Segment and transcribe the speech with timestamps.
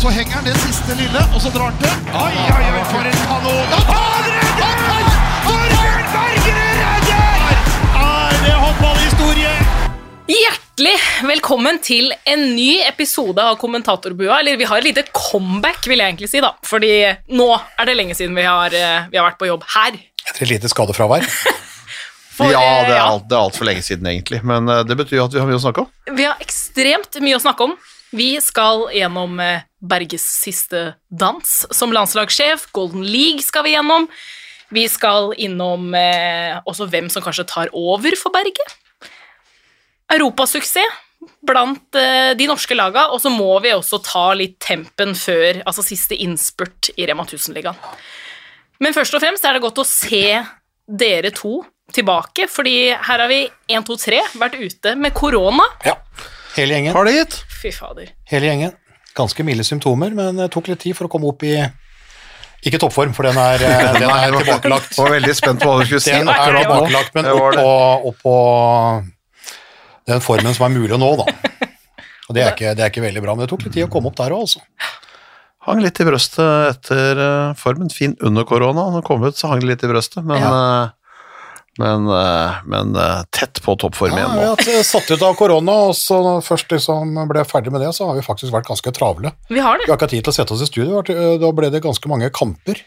[0.00, 1.90] Så henger han det siste lille, og så drar han til.
[2.16, 3.74] Oi, oi, oi, for en kanon!
[3.84, 5.10] Han redder!
[5.44, 7.42] Torbjørn Bergerud redder!
[8.00, 9.52] Er det håndballhistorie?
[10.32, 10.94] Hjertelig
[11.28, 14.38] velkommen til en ny episode av Kommentatorbua.
[14.40, 16.54] Eller vi har et lite comeback, vil jeg egentlig si, da.
[16.64, 16.94] Fordi
[17.36, 20.00] nå er det lenge siden vi har, eh, vi har vært på jobb her.
[20.24, 21.28] Etter et lite skadefravær.
[22.40, 24.40] For, ja, eh, det er, alt, det er altfor lenge siden, egentlig.
[24.48, 25.96] Men eh, det betyr jo at vi har mye å snakke om.
[26.16, 27.82] Vi har ekstremt mye å snakke om.
[28.16, 32.68] Vi skal gjennom eh, Berges siste dans som landslagssjef.
[32.76, 34.08] Golden League skal vi gjennom.
[34.70, 38.66] Vi skal innom eh, også hvem som kanskje tar over for Berge.
[40.10, 41.06] Europasuksess
[41.46, 45.84] blant eh, de norske laga, og så må vi også ta litt tempen før altså
[45.84, 47.76] siste innspurt i Rema 1000-ligaen.
[48.80, 50.40] Men først og fremst er det godt å se
[50.90, 51.60] dere to
[51.92, 55.66] tilbake, fordi her har vi 1, 2, 3 vært ute med korona.
[55.84, 55.98] Ja,
[56.56, 56.96] hele gjengen.
[56.96, 57.40] Har det gitt?
[57.60, 58.14] Fy fader.
[58.30, 58.76] Hele gjengen.
[59.16, 61.54] Ganske milde symptomer, men det tok litt tid for å komme opp i
[62.66, 64.92] Ikke toppform, for den er, eh, den er tilbakelagt.
[64.94, 66.12] jeg var- veldig spent på hva du skulle si.
[66.12, 67.70] Den er tilbakelagt, men opp på,
[68.10, 68.36] opp på
[70.10, 71.26] den formen som er mulig å nå, da.
[72.30, 73.90] Og det er, ikke, det er ikke veldig bra, men det tok litt tid å
[73.90, 74.62] komme opp der òg, altså.
[75.66, 77.90] Hang litt i brøstet etter eh, formen.
[77.92, 78.86] Fin under korona.
[78.88, 80.92] Når den kom ut, så hang det litt i brøstet, men eh,
[81.80, 85.24] men, eh, men eh, tett på toppform Ja, igjen vi Ja, har hatt satt ut
[85.26, 88.54] av korona, og så når først liksom ble ferdig med det, så har vi faktisk
[88.54, 89.32] vært ganske travle.
[89.48, 89.88] Vi har det.
[89.88, 91.02] Vi har ikke hatt tid til å sette oss i studio,
[91.40, 92.82] da ble det ganske mange kamper.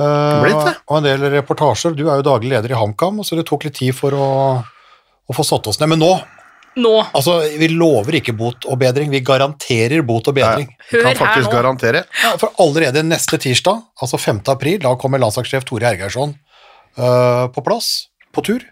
[0.00, 0.76] Eh, Blitt det.
[0.88, 1.96] Og en del reportasjer.
[1.96, 4.28] Du er jo daglig leder i HamKam, så det tok litt tid for å,
[5.28, 5.92] å få satt oss ned.
[5.92, 6.12] Men nå,
[6.82, 6.92] Nå.
[7.12, 10.70] altså, vi lover ikke bot og bedring, vi garanterer bot og bedring.
[10.90, 12.06] Vi Kan faktisk garantere.
[12.22, 14.40] Ja, for allerede neste tirsdag, altså 5.
[14.54, 16.32] april, da kommer landslagssjef Tore Hergeirsson
[16.96, 18.66] eh, på plass, på tur,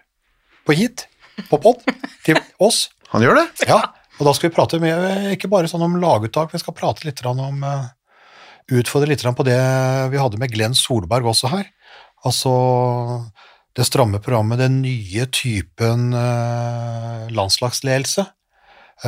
[0.67, 1.07] på hit,
[1.51, 1.85] på pod,
[2.27, 2.89] til oss.
[3.15, 3.47] Han gjør det.
[3.69, 3.81] Ja,
[4.19, 7.25] og da skal vi prate med, ikke bare sånn om laguttak, vi skal prate litt
[7.27, 7.89] om eh,
[8.71, 9.59] Utfordre litt på det
[10.13, 11.64] vi hadde med Glenn Solberg også her.
[12.23, 12.53] Altså
[13.75, 18.29] det stramme programmet, den nye typen eh, landslagsledelse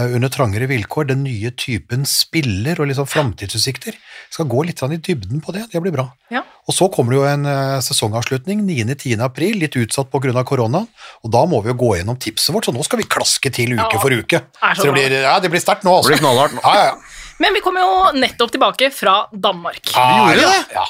[0.00, 3.98] under trangere vilkår, den nye typen spiller og liksom framtidsutsikter.
[4.32, 6.06] Skal gå litt sånn i dybden på det, det blir bra.
[6.32, 6.40] Ja.
[6.64, 9.20] Og så kommer det jo en eh, sesongavslutning 9.-10.
[9.24, 10.84] april, litt utsatt på grunn av korona,
[11.22, 13.74] og da må vi jo gå gjennom tipset vårt, så nå skal vi klaske til
[13.76, 14.42] uke Ja, for uke.
[14.62, 16.08] så Så det blir, ja, det blir sterkt nå, altså.
[16.08, 16.64] Det blir knallhardt nå.
[16.64, 17.22] Ja, ja, ja.
[17.42, 19.82] Men vi kom jo nettopp tilbake fra Danmark.
[19.92, 20.76] Vi gjorde det?
[20.76, 20.86] Ja.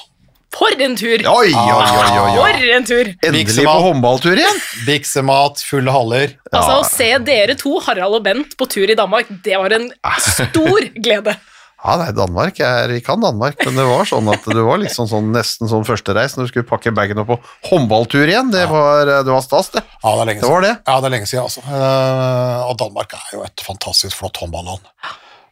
[0.53, 1.23] For en tur!
[1.33, 2.51] Oi, oi, oi, oi, oi.
[2.53, 3.13] For en tur!
[3.25, 4.59] Endelig på håndballtur igjen.
[4.89, 6.35] Biksemat, fulle haller.
[6.53, 9.89] Altså, Å se dere to, Harald og Bent, på tur i Danmark, det var en
[10.21, 11.39] stor glede.
[11.83, 15.09] Ja, nei, Danmark er, Vi kan Danmark, men det var sånn at det var liksom
[15.11, 17.39] sånn, nesten sånn førstereis når du skulle pakke bagen opp på
[17.73, 18.53] håndballtur igjen.
[18.55, 19.83] Det var, det var stas, det.
[19.97, 20.71] Ja, det er lenge Det var det.
[20.79, 21.65] Ja, det er lenge siden, altså.
[21.67, 24.87] Eh, og Danmark er jo et fantastisk flott håndballand.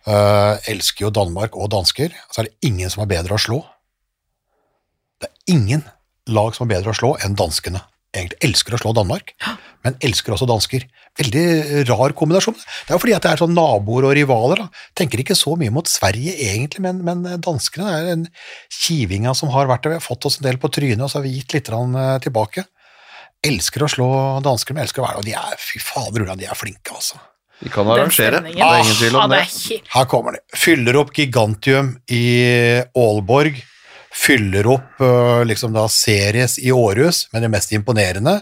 [0.07, 2.15] Uh, elsker jo Danmark og dansker.
[2.31, 3.59] Så er det ingen som er bedre å slå.
[5.51, 5.83] Ingen
[6.31, 7.83] lag som er bedre å slå enn danskene.
[8.11, 9.29] Egentlig elsker å slå Danmark,
[9.87, 10.83] men elsker også dansker.
[11.21, 12.57] Veldig rar kombinasjon.
[12.59, 14.65] Det er jo fordi at det er sånn naboer og rivaler.
[14.65, 14.83] Da.
[14.99, 18.25] Tenker ikke så mye mot Sverige egentlig, men, men danskene er en
[18.81, 19.95] kivinga som har vært der.
[19.95, 22.13] Vi har fått oss en del på trynet, og så har vi gitt litt eh,
[22.27, 22.67] tilbake.
[23.47, 24.09] Elsker å slå
[24.45, 25.23] dansker, men elsker å være der.
[25.23, 27.23] Og de er, fy fader, hvordan de er flinke, altså.
[27.61, 28.43] De kan arrangere.
[28.43, 29.47] Det er ingen tvil om det det.
[29.47, 30.43] er he- Her kommer de.
[30.57, 32.25] Fyller opp Gigantium i
[32.97, 33.63] Aalborg.
[34.21, 38.41] Fyller opp øh, liksom da series i Århus, men det mest imponerende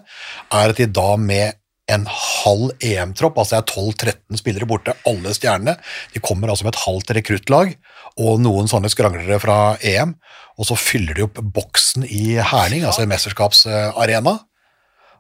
[0.51, 1.59] er at de da med
[1.89, 5.79] en halv EM-tropp, altså det er 12-13 spillere borte, alle stjernene,
[6.13, 7.73] de kommer altså med et halvt rekruttlag
[8.21, 10.17] og noen sånne skranglere fra EM,
[10.59, 14.35] og så fyller de opp boksen i Herning, altså en mesterskapsarena.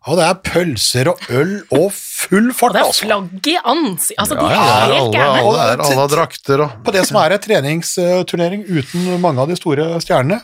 [0.07, 3.05] Og det er pølser og øl og full fart, Det er altså.
[3.05, 4.19] flagg i ansikt.
[4.23, 5.41] Altså, Ja, de ja, er alle, helt gærne.
[5.43, 9.49] alle, er, alle har drakter og på det som er en treningsturnering uten mange av
[9.51, 10.41] de store stjernene,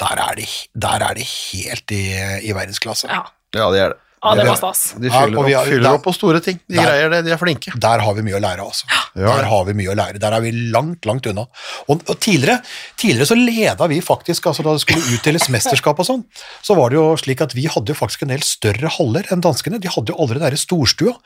[0.00, 0.46] der er de,
[0.86, 2.02] der er de helt i,
[2.46, 3.10] i verdensklasse.
[3.10, 3.24] Ja.
[3.54, 3.98] Ja, det er det.
[4.22, 4.94] Ja, det var stas.
[4.98, 6.60] De Ja, fyller, og vi har- fyller der- opp på store ting.
[6.68, 7.72] De der- greier det, de er flinke.
[7.80, 8.84] Der har vi mye å lære, altså.
[9.16, 9.36] Ja.
[9.36, 10.18] Der har vi mye å lære.
[10.20, 11.46] Der er vi langt, langt unna.
[11.88, 12.62] Og, og tidligere,
[12.96, 16.24] tidligere så leda vi faktisk, altså da det skulle utdeles mesterskap og sånn,
[16.62, 19.40] så var det jo slik at vi hadde jo faktisk en del større haller enn
[19.42, 19.80] danskene.
[19.80, 21.16] De hadde jo aldri den derre storstua.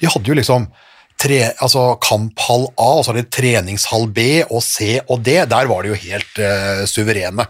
[0.00, 0.68] De hadde jo liksom
[1.20, 5.36] tre, altså kamphall A, og så hadde de treningshall B og C og D.
[5.48, 7.46] Der var de jo helt uh, suverene.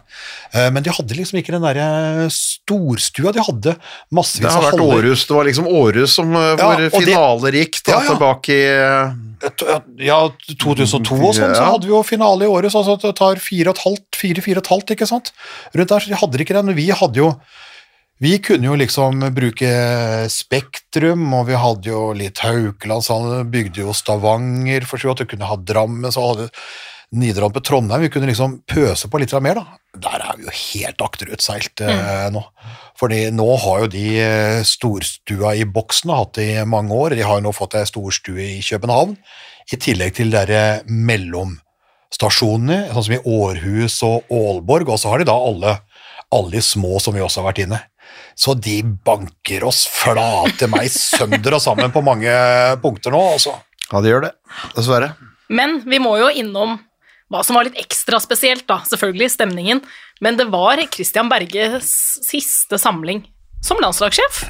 [0.54, 3.32] Uh, men de hadde liksom ikke den derre storstua.
[3.34, 3.74] De hadde
[4.14, 4.98] massevis Det har av vært.
[5.00, 5.26] Århus.
[5.26, 8.12] Det var liksom Århus som, eh, Ja, hvor finaler gikk da, Ja, ja.
[8.12, 10.20] tilbake i eh, Ja,
[10.54, 12.72] 2002 og sånn, så hadde vi jo finale i Århus.
[12.76, 15.32] så det tar fire og et halvt, fire, fire og et halvt, ikke sant?
[15.74, 17.34] Rundt der, så de hadde ikke den, vi hadde jo
[18.22, 19.70] Vi kunne jo liksom bruke
[20.30, 25.24] Spektrum, og vi hadde jo litt Haukeland, så han bygde jo Stavanger, for så vidt,
[25.24, 26.50] du kunne ha Drammen, så hadde
[27.14, 29.78] Nidaros på Trondheim, vi kunne liksom pøse på litt mer, da.
[30.06, 32.42] Der er vi jo helt akterutseilt eh, nå.
[32.98, 37.14] Fordi nå har jo de eh, storstua i boksen hatt det i mange år.
[37.14, 39.14] De har jo nå fått ei storstue i København,
[39.70, 45.22] i tillegg til de derre mellomstasjonene, sånn som i Århus og Aalborg, og så har
[45.22, 45.78] de da alle,
[46.34, 47.80] alle de små som vi også har vært inne.
[48.34, 52.32] Så de banker oss flate meg sønder og sammen på mange
[52.82, 53.54] punkter nå, altså.
[53.90, 54.32] Ja, de gjør det.
[54.74, 55.12] Dessverre.
[55.52, 56.78] Men vi må jo innom
[57.32, 58.80] hva som var litt ekstra spesielt, da.
[58.86, 59.82] Selvfølgelig stemningen.
[60.24, 61.90] Men det var Christian Berges
[62.26, 63.24] siste samling
[63.64, 64.44] som landslagssjef.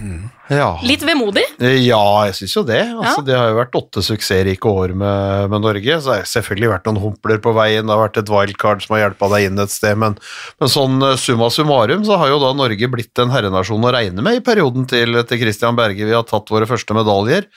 [0.53, 0.75] Ja.
[0.85, 1.43] Litt vemodig.
[1.59, 2.83] Ja, jeg syns jo det.
[2.93, 3.25] Altså, Ja.
[3.25, 5.97] Det har jo vært åtte suksessrike år med, med Norge.
[6.01, 8.97] Så det har selvfølgelig vært noen humpler på veien, det har vært et wildcard som
[8.97, 10.19] har hjulpet deg inn et sted, men,
[10.61, 14.25] men sånn eh, summa summarum så har jo da Norge blitt en herrenasjon å regne
[14.25, 16.05] med i perioden til, til Christian Berge.
[16.05, 17.49] Vi har tatt våre første medaljer,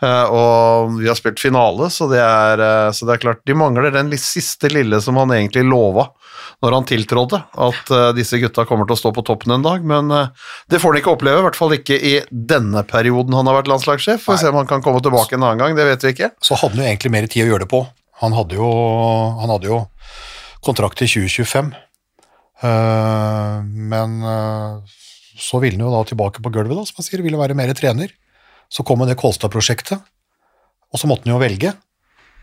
[0.00, 3.56] eh, og vi har spilt finale, så det er, eh, så det er klart De
[3.56, 6.08] mangler den siste lille som han egentlig lova
[6.60, 7.38] når han tiltrådte,
[7.68, 10.28] at eh, disse gutta kommer til å stå på toppen en dag, men eh,
[10.72, 13.70] det får han ikke oppleve, i hvert fall ikke i denne perioden han har vært
[13.70, 14.22] landslagssjef.
[14.22, 16.30] Får se om han kan komme tilbake en annen gang, det vet vi ikke.
[16.38, 17.82] så hadde han jo egentlig mer tid å gjøre det på.
[18.22, 18.70] Han hadde jo,
[19.40, 19.80] han hadde jo
[20.64, 21.70] kontrakt til 2025,
[22.62, 24.96] uh, men uh,
[25.40, 27.72] så ville han jo da tilbake på gulvet, da, som han sier, ville være mer
[27.76, 28.12] trener.
[28.70, 29.98] Så kom det Kolstad-prosjektet,
[30.90, 31.72] og så måtte han jo velge.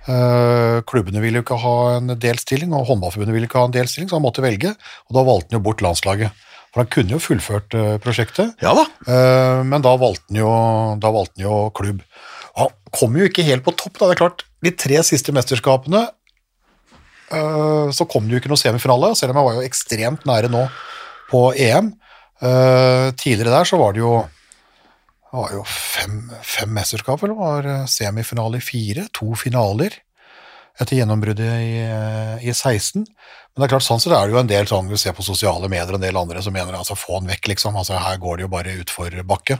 [0.07, 4.09] Uh, klubbene ville jo ikke ha en delstilling, og håndballforbundet ville ikke ha en delstilling,
[4.09, 4.73] så han måtte velge,
[5.07, 6.46] og da valgte han jo bort landslaget.
[6.77, 8.83] For han kunne jo fullført eh, prosjektet, Ja da.
[9.09, 10.49] Eh, men da valgte han jo,
[11.01, 12.03] da valgte han jo klubb.
[12.53, 13.95] Og han kom jo ikke helt på topp.
[13.97, 14.11] Da.
[14.11, 16.03] Det er klart, De tre siste mesterskapene
[17.33, 20.53] eh, så kom det jo ikke noe semifinale, selv om jeg var jo ekstremt nære
[20.53, 20.67] nå
[21.31, 21.95] på EM.
[23.17, 28.61] Tidligere der så var det jo, det var jo fem, fem mesterskap, eller var semifinale
[28.61, 29.97] i fire, to finaler
[30.77, 33.03] etter gjennombruddet i, eh, i 16.
[33.03, 35.25] Men det er klart, sånn så er det jo en del sånn, vi ser på
[35.25, 37.77] sosiale medier og en del andre som mener altså få han vekk, liksom.
[37.79, 39.57] altså Her går det jo bare utfor bakke.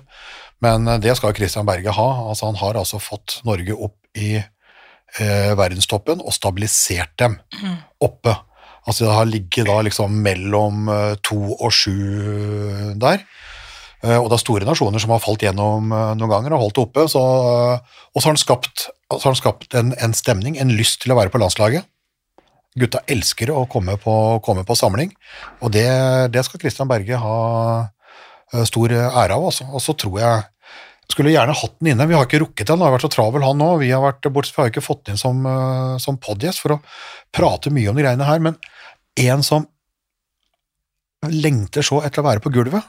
[0.64, 2.10] Men eh, det skal Christian Berge ha.
[2.30, 7.40] altså Han har altså fått Norge opp i eh, verdenstoppen og stabilisert dem
[8.04, 8.36] oppe.
[8.88, 13.26] Altså det har ligget da liksom mellom eh, to og sju der.
[14.06, 16.78] Eh, Og det er store nasjoner som har falt gjennom eh, noen ganger og holdt
[16.78, 17.06] det oppe.
[17.12, 21.02] Så, eh, og så har han skapt, har han skapt en, en stemning, en lyst
[21.04, 21.88] til å være på landslaget.
[22.78, 24.14] Gutta elsker å komme på,
[24.46, 25.10] komme på samling,
[25.66, 25.88] og det,
[26.30, 27.38] det skal Christian Berge ha
[28.70, 29.48] stor ære av.
[29.50, 29.66] Også.
[29.74, 30.44] Og så tror jeg
[31.10, 32.06] skulle gjerne hatt den inne.
[32.06, 33.72] Vi har ikke rukket den, han har vært så travel han nå.
[33.82, 35.42] Vi har fra har ikke fått den inn som,
[36.04, 36.80] som podgjest for å
[37.34, 38.60] prate mye om de greiene her, men
[39.26, 39.66] en som
[41.34, 42.86] lengter så etter å være på gulvet,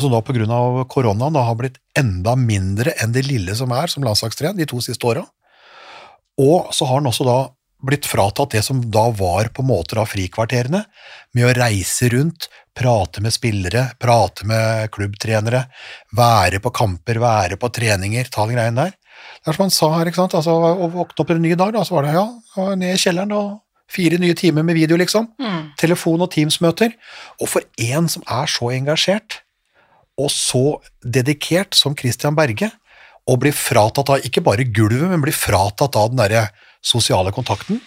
[0.00, 3.90] og som da av koronaen da har blitt enda mindre enn det lille som er
[3.92, 5.26] som landslagstrener de to siste åra.
[6.40, 7.40] Og så har han også da
[7.84, 10.82] blitt fratatt det som da var på måter av frikvarterene,
[11.36, 15.64] med å reise rundt, prate med spillere, prate med klubbtrenere,
[16.16, 18.92] være på kamper, være på treninger, ta den greien der.
[19.40, 21.72] Det er som han sa her, ikke sant, altså å våkne opp en ny dag,
[21.76, 22.26] da, så var det ja,
[22.76, 23.58] ned i kjelleren og
[23.90, 25.32] fire nye timer med video, liksom.
[25.80, 26.92] Telefon- og Teams-møter.
[27.40, 29.40] Og for en som er så engasjert,
[30.20, 30.64] og så
[31.00, 32.70] dedikert som Christian Berge,
[33.30, 36.48] og blir fratatt av ikke bare gulvet, men blir fratatt av den derre
[36.84, 37.80] sosiale kontakten,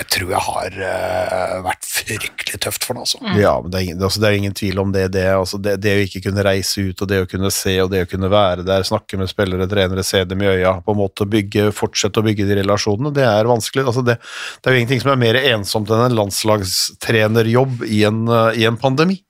[0.00, 3.20] jeg tror jeg har uh, vært fryktelig tøft for ham, altså.
[3.36, 5.06] Ja, men det er, ingen, altså, det er ingen tvil om det.
[5.12, 5.74] Det, altså, det.
[5.84, 8.30] det å ikke kunne reise ut, og det å kunne se, og det å kunne
[8.32, 12.20] være der, snakke med spillere, trenere, se dem i øya, på en måte bygge, fortsette
[12.20, 13.86] å bygge de relasjonene, det er vanskelig.
[13.88, 18.48] Altså, det er jo ingenting som er mer ensomt enn en landslagstrenerjobb i en, uh,
[18.56, 19.20] i en pandemi.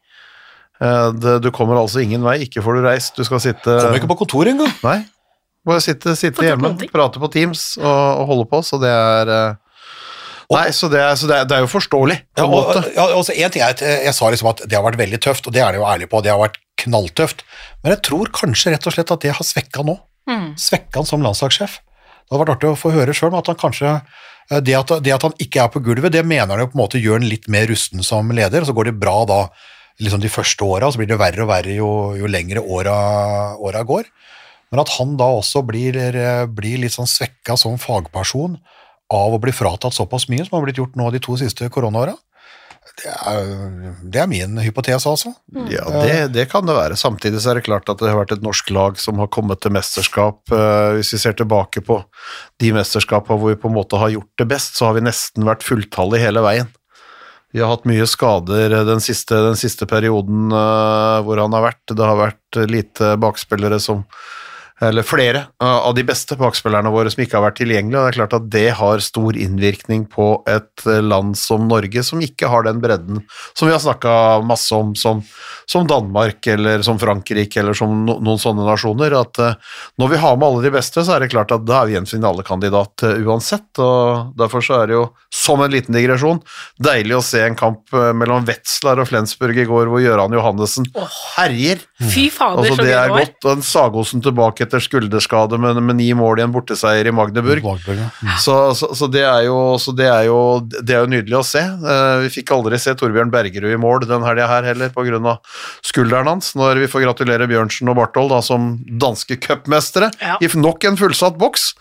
[0.80, 4.00] Eh, Det, du kommer altså ingen vei, ikke får du reist, du skal sitte Kommer
[4.00, 4.72] ikke på kontoret engang.
[4.84, 5.00] Nei,
[5.66, 9.58] bare sitte, sitte hjemme, prate på Teams og, og holde på, så det er eh,
[10.50, 12.80] Nei, så det er, så det er, det er jo forståelig, på en ja, måte.
[12.96, 15.20] ja, også en ting er at jeg, jeg sa liksom at det har vært veldig
[15.22, 17.44] tøft, og det er det jo ærlig på, det har vært knalltøft,
[17.84, 19.94] men jeg tror kanskje rett og slett at det har svekka nå.
[20.58, 21.76] Svekka han som landslagssjef.
[21.78, 24.96] Det hadde vært artig å få høre sjøl, men at han kanskje eh, det at,
[25.06, 27.20] det at han ikke er på gulvet, det mener han jo på en måte gjør
[27.20, 29.40] han litt mer rusten som leder, og så går det bra da
[30.00, 34.04] liksom de første åra, så blir det verre og verre jo, jo lengre åra, går.
[34.70, 38.58] Men at han da også blir, eh, blir litt sånn svekka som fagperson
[39.12, 42.14] av å bli fratatt såpass mye som har blitt gjort nå de to siste koronaåra,
[43.00, 45.32] det, er- det er min hypotese, altså.
[45.70, 46.96] Ja, det, det kan det være.
[46.98, 49.60] Samtidig så er det klart at det har vært et norsk lag som har kommet
[49.62, 50.40] til mesterskap.
[50.52, 52.00] Eh, Hvis vi ser tilbake på
[52.60, 55.44] de mesterskapene hvor vi på en måte har gjort det best, så har vi nesten
[55.48, 56.68] vært fulltallige hele veien.
[57.50, 61.82] Vi har hatt mye skader den siste, den siste perioden uh, hvor han har vært.
[61.90, 64.04] Det har vært lite bakspillere som
[64.80, 68.12] eller flere uh, av de beste bakspillerne våre som ikke har vært tilgjengelige, og det
[68.12, 72.48] er klart at det har stor innvirkning på et uh, land som Norge, som ikke
[72.48, 73.20] har den bredden
[73.52, 74.12] som vi har snakka
[74.46, 75.20] masse om, som,
[75.68, 79.18] som, Danmark eller som Frankrike eller som no, noen sånne nasjoner.
[79.20, 81.82] At uh, når vi har med alle de beste, så er det klart at da
[81.82, 86.40] er vi en finalekandidat uansett, og derfor så er det jo, som en liten digresjon,
[86.80, 90.88] deilig å se en kamp mellom Wetzlar og Flensburg i går, hvor Gøran Johannessen
[91.36, 91.84] herjer.
[92.00, 93.24] Fy fader, Altså, så det gøy er det var.
[93.26, 97.12] godt, Den en Sagosen tilbake etter skulderskade med, med ni mål i en borteseier i
[97.12, 97.60] Magdeburg.
[97.66, 98.06] Magdeburg, ja.
[98.24, 98.38] Mm.
[98.40, 101.44] Så, så, så, det er jo, så det er jo det er jo nydelig å
[101.44, 101.60] se.
[101.60, 105.36] Uh, vi fikk aldri se Torbjørn Bergerud i mål den helga her heller, pga.
[105.84, 110.38] skulderen hans, når vi får gratulere Bjørnsen og Barthold da, som danske cupmestere Ja.
[110.40, 111.74] i nok en fullsatt boks.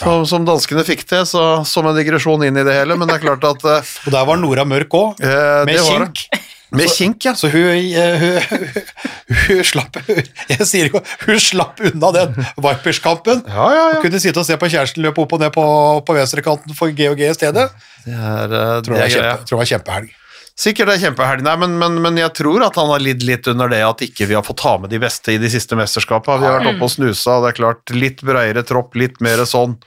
[0.00, 3.18] Som, som danskene fikk til, så, som en digresjon inn i det hele, men det
[3.18, 6.24] er klart at uh, Og der var Nora Mørk òg, eh, med kink.
[6.30, 6.40] det.
[6.76, 7.34] Med kink, ja.
[7.34, 8.78] Så hun, eh, hun, hun,
[9.48, 13.42] hun slapp Jeg sier jo hun slapp unna den Vipers-kampen.
[13.48, 13.98] Ja, ja, ja.
[13.98, 15.64] Hun kunne sitte og se på kjæresten løpe opp og ned på,
[16.06, 17.68] på venstrekanten for G og G i stedet.
[18.06, 20.16] Det er, eh, Tror det er kjempe, tror det var kjempehelg.
[20.60, 23.46] Sikkert det er kjempehelg, nei, men, men, men jeg tror at han har lidd litt
[23.48, 26.42] under det at ikke vi har fått ta med de beste i de siste mesterskapene.
[26.42, 29.40] Vi har vært oppe og snusa, og det er klart litt breiere tropp, litt mer
[29.48, 29.78] sånn.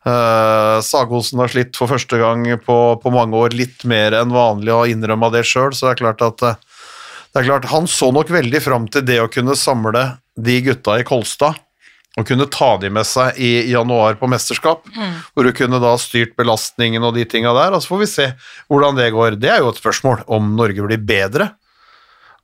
[0.00, 4.72] Uh, Sagosen har slitt for første gang på, på mange år, litt mer enn vanlig,
[4.72, 6.60] og har innrømma det sjøl, så det er klart at eh,
[7.30, 10.06] det er klart, Han så nok veldig fram til det å kunne samle
[10.40, 11.60] de gutta i Kolstad
[12.18, 14.88] og kunne ta de med seg i januar på mesterskap,
[15.30, 18.26] hvor du kunne da styrt belastningen og de tinga der, og så får vi se
[18.66, 19.36] hvordan det går.
[19.38, 21.52] Det er jo et spørsmål om Norge blir bedre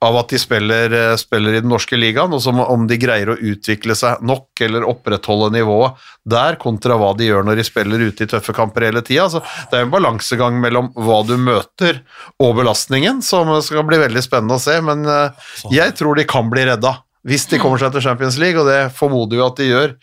[0.05, 3.33] av at de spiller, eh, spiller i den norske ligaen, og som om de greier
[3.33, 5.97] å utvikle seg nok eller opprettholde nivået
[6.29, 9.25] der, kontra hva de gjør når de spiller ute i tøffe kamper hele tida.
[9.25, 12.03] Altså, det er en balansegang mellom hva du møter
[12.43, 16.53] og belastningen, som skal bli veldig spennende å se, men eh, jeg tror de kan
[16.53, 19.65] bli redda hvis de kommer seg til Champions League, og det formoder vi at de
[19.73, 19.97] gjør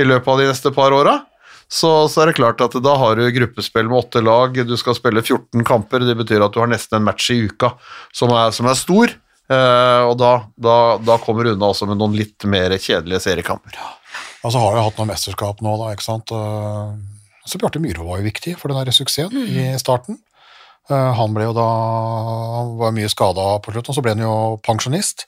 [0.00, 1.18] i løpet av de neste par åra.
[1.70, 4.96] Så, så er det klart at da har du gruppespill med åtte lag, du skal
[4.98, 7.76] spille 14 kamper, det betyr at du har nesten en match i uka
[8.16, 9.12] som er, som er stor,
[9.50, 13.74] og da, da, da kommer hun unna også med noen litt mer kjedelige seriekamper.
[14.44, 16.30] Og så har vi hatt noen mesterskap nå, da, ikke sant.
[16.32, 20.20] Og Så Bjarte Myhre var jo viktig for den der suksessen i starten.
[20.90, 21.66] Eh, Han ble jo da
[22.60, 24.34] han var mye skada på slutten, og så ble han jo
[24.66, 25.26] pensjonist.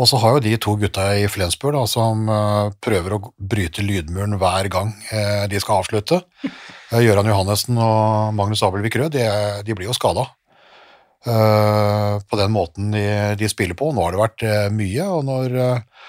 [0.00, 3.84] Og så har jo de to gutta i Flensburg da, som eh, prøver å bryte
[3.84, 6.22] lydmuren hver gang eh, de skal avslutte.
[6.46, 9.26] Eh, Gøran Johannessen og Magnus Abelvik Rød, de,
[9.66, 10.24] de blir jo skada.
[11.22, 13.04] På den måten de,
[13.38, 13.92] de spiller på.
[13.94, 16.02] Nå har det vært eh, mye, og når eh,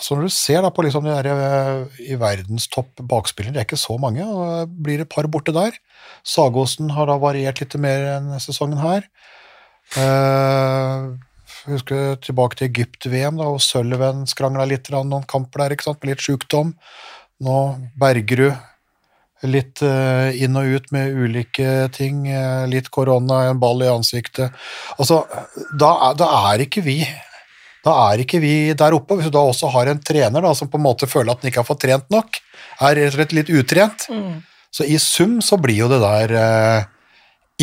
[0.00, 3.68] så når du ser da på liksom de der eh, i verdenstopp bakspillere, det er
[3.68, 5.76] ikke så mange, og det blir et par borte der.
[6.26, 9.06] Sagosen har da variert litt mer enn sesongen her.
[9.90, 11.18] Uh,
[11.66, 16.14] husker tilbake til Egypt-VM, da, og Sølven skrangla litt noen kamper der, ikke sant, med
[16.14, 16.74] litt sjukdom.
[17.44, 17.56] Nå
[18.00, 18.54] Bergerud
[19.48, 24.52] litt eh, inn og ut med ulike ting, eh, litt korona, en ball i ansiktet.
[24.98, 25.22] Altså,
[25.80, 26.98] da, er- da er ikke vi
[27.80, 29.16] da er ikke vi der oppe.
[29.16, 31.48] Hvis du da også har en trener da, som på en måte føler at han
[31.48, 32.36] ikke har fått trent nok,
[32.84, 34.04] er rett og slett litt utrent,
[34.70, 36.84] så i sum så blir jo det der eh,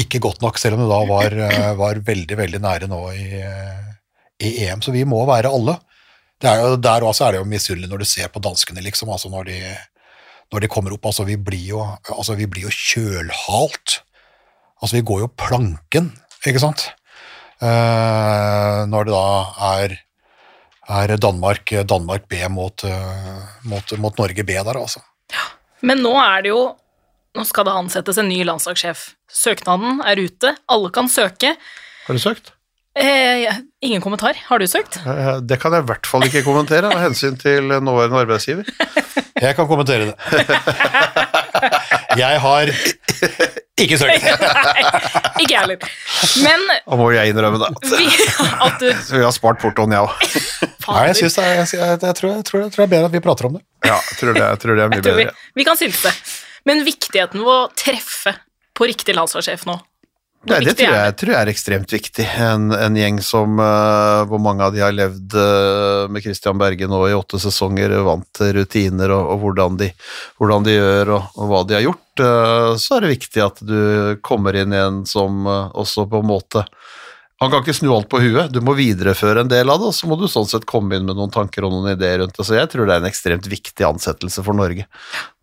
[0.01, 3.27] ikke godt nok, selv om det da var, eh, var veldig, veldig nære nå i,
[4.41, 4.81] i EM.
[4.81, 5.77] Så vi må være alle.
[6.41, 9.09] Det er jo, der også er det jo misunnelig når du ser på danskene, liksom.
[9.13, 9.61] Altså når de,
[10.53, 11.09] når de kommer opp.
[11.09, 14.01] Altså vi blir jo, altså vi blir jo kjølhalt.
[14.81, 16.11] Altså vi går jo planken,
[16.45, 16.89] ikke sant?
[17.57, 19.29] Eh, når det da
[19.73, 19.95] er,
[20.99, 25.01] er Danmark, Danmark B mot, eh, mot, mot Norge B der, altså.
[25.81, 26.67] Men nå er det jo
[27.37, 29.01] Nå skal det ansettes en ny landslagssjef.
[29.29, 31.51] Søknaden er ute, alle kan søke.
[32.07, 32.49] Har du søkt?
[32.97, 33.53] Eh,
[33.85, 34.37] ingen kommentar.
[34.47, 34.97] Har du søkt?
[35.05, 38.65] Eh, Det kan jeg i hvert fall ikke kommentere av hensyn til nåværende arbeidsgiver.
[39.37, 40.15] Jeg kan kommentere det.
[42.17, 42.71] Jeg har
[43.77, 44.23] ikke søkt.
[44.41, 44.83] Nei,
[45.43, 45.91] Ikke jeg heller.
[46.41, 47.69] Men Da må jeg innrømme det.
[47.91, 48.07] vi,
[48.65, 50.15] at du Så vi har spart portoen, jeg òg.
[50.87, 53.13] Nei, jeg, synes det er, jeg, jeg, jeg, tror, jeg, tror, det er bedre at
[53.13, 53.63] vi prater om det.
[53.85, 55.51] Ja, jeg tror det, jeg tror det er mye Jeg tror vi, bedre.
[55.61, 56.13] vi kan silse.
[56.67, 58.33] Men viktigheten ved å treffe
[58.77, 59.77] på riktig landslagssjef nå
[60.47, 62.25] Nei, det tror jeg, tror jeg er ekstremt viktig.
[62.39, 66.87] En, en gjeng som uh, hvor mange av de har levd uh, med Christian Berge
[66.87, 69.91] nå i åtte sesonger, vant rutiner og, og hvordan, de,
[70.39, 73.63] hvordan de gjør og, og hva de har gjort, uh, så er det viktig at
[73.67, 73.79] du
[74.25, 76.63] kommer inn i en som også på en måte
[77.37, 79.93] Han kan ikke snu alt på huet, du må videreføre en del av det, og
[79.93, 82.45] så må du sånn sett komme inn med noen tanker og noen ideer rundt det.
[82.47, 84.87] Så jeg tror det er en ekstremt viktig ansettelse for Norge.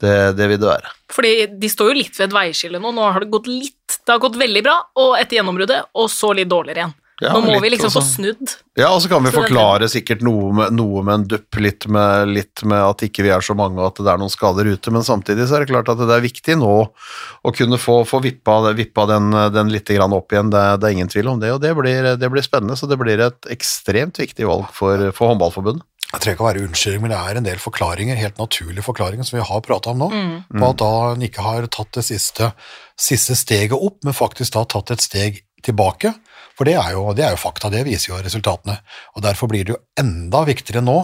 [0.02, 0.90] Det, det vil det være.
[1.14, 1.32] Fordi
[1.62, 2.90] de står jo litt ved et veiskille nå.
[2.96, 6.32] Nå har det gått litt Det har gått veldig bra, og etter gjennombruddet, og så
[6.34, 6.96] litt dårligere igjen.
[7.24, 8.52] Ja, Nå må litt, vi liksom få snudd.
[8.76, 9.46] Ja, og så kan vi Så det.
[9.46, 13.32] forklare sikkert noe med, noe med en dupp, litt med, litt med at ikke vi
[13.34, 15.72] er så mange og at det er noen skader ute, men samtidig så er det
[15.72, 19.88] klart at det er viktig nå å kunne få, få vippa, vippa den, den litt
[19.94, 22.44] grann opp igjen, det, det er ingen tvil om det, og det blir, det blir
[22.44, 25.86] spennende, så det blir et ekstremt viktig valg for, for håndballforbundet.
[26.14, 29.26] Jeg trenger ikke å være unnskyldning, men det er en del forklaringer, helt naturlige forklaringer,
[29.26, 30.10] som vi har prata om nå,
[30.52, 32.52] på at da en ikke har tatt det siste,
[32.94, 36.12] siste steget opp, men faktisk da tatt et steg tilbake.
[36.54, 38.78] For det er, jo, det er jo fakta, det viser jo resultatene.
[39.16, 41.02] Og derfor blir det jo enda viktigere nå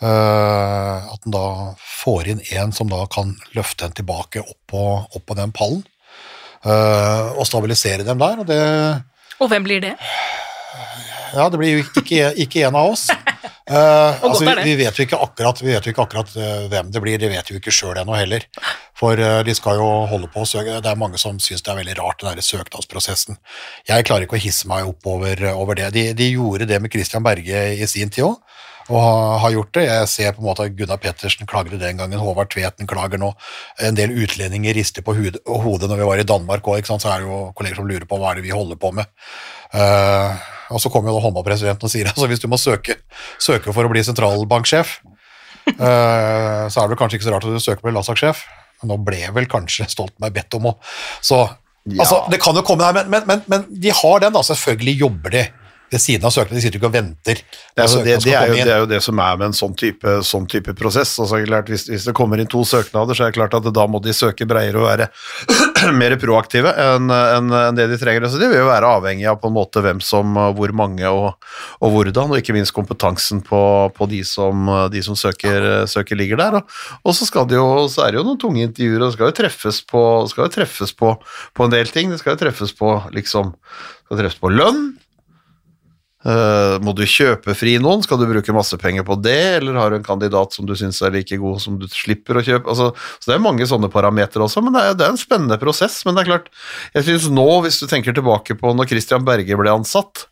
[0.00, 1.46] Uh, at en da
[1.84, 5.82] får inn en som da kan løfte en tilbake opp på, opp på den pallen,
[6.60, 8.40] Uh, og stabilisere dem der.
[8.42, 8.60] og det
[9.40, 9.94] Og hvem blir det?
[11.32, 13.06] ja, det blir jo ikke, ikke en av oss.
[13.70, 16.90] Godt altså, vi, vi vet jo ikke akkurat, vi vet jo ikke akkurat uh, hvem
[16.90, 18.46] det blir, det vet jo ikke sjøl ennå heller.
[18.98, 21.70] For uh, de skal jo holde på å søke Det er mange som syns det
[21.72, 23.38] er veldig rart, den der søknadsprosessen.
[23.88, 25.92] Jeg klarer ikke å hisse meg opp over, over det.
[25.94, 28.40] De, de gjorde det med Christian Berge i sin tid òg.
[28.90, 29.84] Og har- har gjort det.
[29.86, 33.28] Jeg ser på en måte at Gunnar Pettersen klagde den gangen, Håvard Tveten klager nå.
[33.78, 37.20] En del utlendinger rister på hud- hodet når vi var i Danmark òg, så er
[37.22, 39.06] det jo kolleger som lurer på hva er det vi holder på med.
[39.72, 40.34] Eh,
[40.70, 43.00] og så kommer jo håndballpresidenten og sier altså hvis du må søke,
[43.42, 44.98] søke for å bli sentralbanksjef,
[45.76, 48.44] uh, så er det kanskje ikke så rart at du søker på landslagssjef.
[48.80, 50.76] Men nå ble vel kanskje Stoltenberg bedt om å
[51.20, 51.42] Så
[51.98, 54.44] altså, det kan jo komme der, men, men, men, men de har den, da.
[54.46, 55.44] Selvfølgelig jobber de
[55.90, 56.58] ved siden av søkerne.
[56.58, 57.40] De sitter ikke og venter.
[57.42, 59.56] Det er, altså, det, det, er jo, det er jo det som er med en
[59.56, 61.16] sånn type, sånn type prosess.
[61.22, 63.86] Altså, klart, hvis, hvis det kommer inn to søknader, så er det klart at da
[63.90, 65.08] må de søke bredere og være
[66.00, 68.28] mer proaktive enn en, en det de trenger.
[68.30, 71.34] Så de vil jo være avhengig av på en måte hvem som, hvor mange og,
[71.82, 73.62] og hvordan, og ikke minst kompetansen på,
[73.96, 76.60] på de som, de som søker, søker ligger der.
[76.60, 79.38] Og, og så, jo, så er det jo noen tunge intervjuer, og det skal jo
[79.42, 81.14] treffes på, skal jo treffes på,
[81.56, 82.14] på en del ting.
[82.14, 83.54] Det skal jo treffes på liksom,
[84.06, 84.92] skal treffes på lønn,
[86.20, 88.02] Eh, må du kjøpe fri noen?
[88.04, 91.00] Skal du bruke masse penger på det, eller har du en kandidat som du syns
[91.00, 92.68] er like god som du slipper å kjøpe?
[92.68, 95.60] Altså, så Det er mange sånne parametere også, men det er, det er en spennende
[95.60, 96.02] prosess.
[96.04, 96.50] Men det er klart,
[96.92, 100.26] jeg synes nå, hvis du tenker tilbake på når Christian Berge ble ansatt,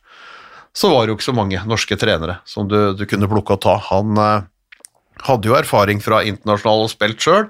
[0.76, 3.64] så var det jo ikke så mange norske trenere som du, du kunne plukke og
[3.64, 3.78] ta.
[3.88, 4.44] Han uh,
[5.24, 7.48] hadde jo erfaring fra internasjonal og spilt sjøl.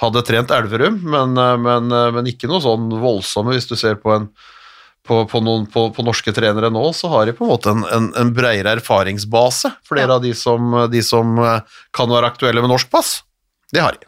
[0.00, 4.14] Hadde trent Elverum, men, uh, men, men ikke noe sånn voldsomme hvis du ser på
[4.14, 4.30] en
[5.06, 7.82] på, på, noen, på, på norske trenere nå, så har de på en måte en,
[7.90, 9.72] en, en bredere erfaringsbase.
[9.88, 10.14] Flere Ja.
[10.16, 11.60] av de som, de som eh,
[11.94, 13.22] kan være aktuelle med norsk pass,
[13.74, 14.06] det har de.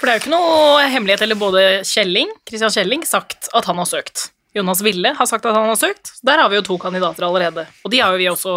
[0.00, 3.78] For det er jo ikke noe hemmelighet, eller både Kjelling, Christian Kjelling sagt at han
[3.78, 4.32] har søkt.
[4.52, 6.10] Jonas Ville har sagt at han har søkt.
[6.26, 7.62] Der har vi jo to kandidater allerede.
[7.86, 8.56] Og de har jo vi også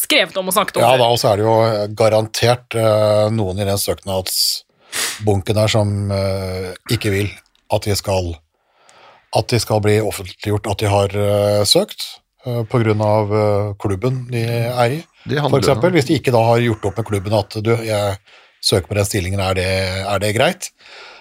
[0.00, 0.82] skrevet om og snakket om.
[0.82, 5.92] Ja da, og så er det jo garantert uh, noen i den søknadsbunken der som
[6.10, 7.30] uh, ikke vil
[7.72, 8.32] at vi skal
[9.32, 12.04] at de skal bli offentliggjort at de har uh, søkt
[12.46, 12.64] uh,
[13.06, 15.00] av eh, klubben de er i.
[15.30, 15.70] F.eks.
[15.94, 18.16] Hvis de ikke da har gjort opp med klubben at du, jeg
[18.60, 19.68] søker på den stillingen, er det,
[20.02, 20.72] er det greit?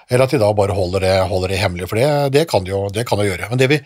[0.10, 2.74] Eller at de da bare holder det, holder det hemmelig, for det, det kan de
[2.74, 3.52] jo det kan de gjøre.
[3.52, 3.78] Men det vi,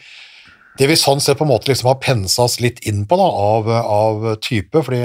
[0.80, 3.28] det vi sånn sett på en måte liksom har pensa oss litt inn på da,
[3.28, 5.04] av, av type, fordi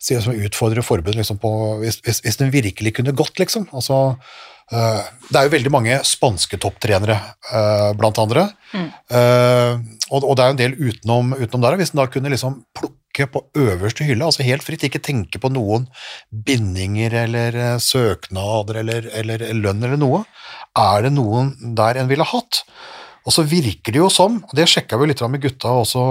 [0.00, 1.50] sier som utfordrer forbundet liksom på
[1.82, 3.66] hvis, hvis, hvis den virkelig kunne gått, liksom.
[3.76, 4.38] Altså, eh,
[4.70, 7.16] det er jo veldig mange spanske topptrenere,
[7.50, 8.48] eh, blant andre.
[8.70, 8.90] Mm.
[10.14, 11.78] og, og det er jo en del utenom, utenom der.
[11.80, 15.50] Hvis den da kunne liksom plukke på øverste hylle, altså helt fritt, ikke tenke på
[15.50, 15.88] noen
[16.30, 20.24] bindinger eller eh, søknader eller, eller lønn eller noe,
[20.78, 22.62] er det noen der en ville hatt?
[23.26, 26.04] Og så virker det jo som, og det sjekka vi litt med gutta også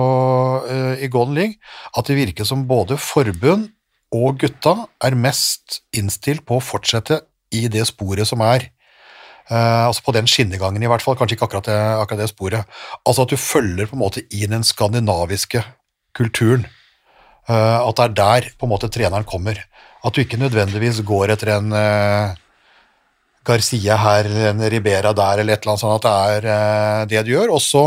[0.69, 1.57] eh, i Golden League,
[1.95, 3.71] at det virker som både forbund
[4.15, 7.21] og gutta er mest innstilt på å fortsette
[7.55, 8.69] i det sporet som er.
[9.49, 12.75] Uh, altså på den skinnegangen i hvert fall, kanskje ikke akkurat det, akkurat det sporet.
[13.01, 15.63] Altså at du følger på en måte i den skandinaviske
[16.17, 16.67] kulturen.
[17.49, 19.57] Uh, at det er der på en måte treneren kommer.
[20.05, 22.37] At du ikke nødvendigvis går etter en uh,
[23.49, 27.31] Garcia her, en Ribera der, eller et eller annet sånt, at det er det du
[27.31, 27.55] gjør.
[27.55, 27.81] Og så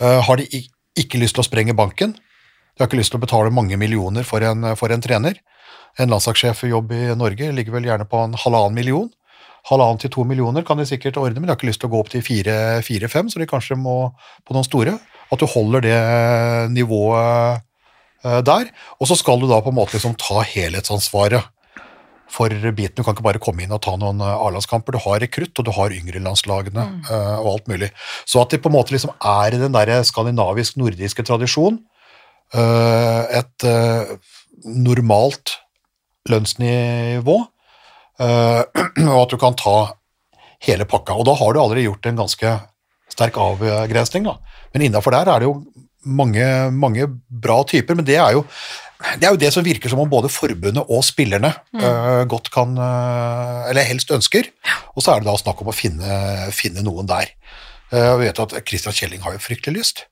[0.00, 0.62] har de
[0.98, 2.16] ikke lyst til å sprenge banken.
[2.16, 5.36] De har ikke lyst til å betale mange millioner for en, for en trener.
[6.00, 9.10] En landslagssjefjobb i Norge ligger vel gjerne på en halvannen million.
[9.70, 11.94] Halvannen til to millioner kan de sikkert ordne, men de har ikke lyst til å
[11.94, 14.10] gå opp til fire-fem, så de kanskje må
[14.44, 14.98] på noen store.
[15.32, 16.00] At du holder det
[16.74, 17.62] nivået
[18.26, 18.68] eh, der.
[19.00, 21.48] Og så skal du da på en måte liksom ta helhetsansvaret
[22.34, 22.98] for biten.
[22.98, 24.98] Du kan ikke bare komme inn og ta noen eh, A-landskamper.
[24.98, 27.02] Du har rekrutt, og du har yngrelandslagene mm.
[27.40, 27.90] og alt mulig.
[28.28, 31.80] Så at de på en måte liksom er i den der skandinavisk-nordiske tradisjon,
[32.52, 34.16] eh, et eh,
[34.64, 35.58] normalt
[36.30, 37.36] lønnsnivå,
[38.20, 38.62] eh,
[39.12, 39.76] og at du kan ta
[40.64, 41.16] hele pakka.
[41.18, 42.54] Og da har du allerede gjort en ganske
[43.12, 44.38] sterk avgrensning, da.
[44.74, 45.58] Men innafor der er det jo
[46.04, 48.44] mange, mange bra typer, men det er jo
[49.18, 52.28] det er jo det som virker som om både forbundet og spillerne mm.
[52.30, 54.48] godt kan øh, Eller helst ønsker.
[54.94, 56.14] Og så er det da snakk om å finne,
[56.54, 57.34] finne noen der.
[57.92, 60.04] Uh, vi vet at Christian Kjelling har jo fryktelig lyst.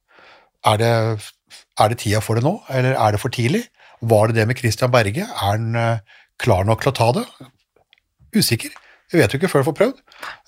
[0.67, 0.91] Er det,
[1.81, 3.65] er det tida for det nå, eller er det for tidlig?
[4.03, 5.27] Var det det med Christian Berge?
[5.27, 7.25] Er han øh, klar nok til å ta det?
[8.35, 8.75] Usikker.
[9.13, 9.99] Jeg vet jo ikke før jeg får prøvd.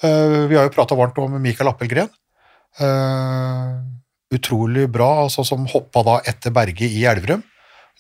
[0.01, 2.09] Uh, vi har jo prata varmt om Mikael Appelgren.
[2.81, 3.83] Uh,
[4.35, 7.45] utrolig bra, altså som hoppa da etter Berge i Elverum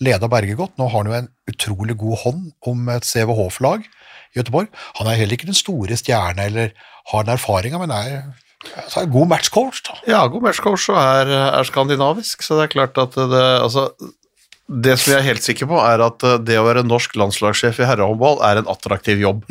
[0.02, 0.76] leda Berge godt.
[0.78, 4.70] Nå har han jo en utrolig god hånd om et CVH-flag i Göteborg.
[4.98, 6.74] Han er heller ikke den store stjerne eller
[7.12, 8.24] har den erfaringa, men er,
[8.88, 9.84] så er god matchcoach.
[9.86, 9.98] da.
[10.10, 13.90] Ja, god matchcoach og er, er skandinavisk, så det er klart at det altså,
[14.68, 17.88] Det som jeg er helt sikker på, er at det å være norsk landslagssjef i
[17.88, 19.42] herrehåndball er en attraktiv jobb.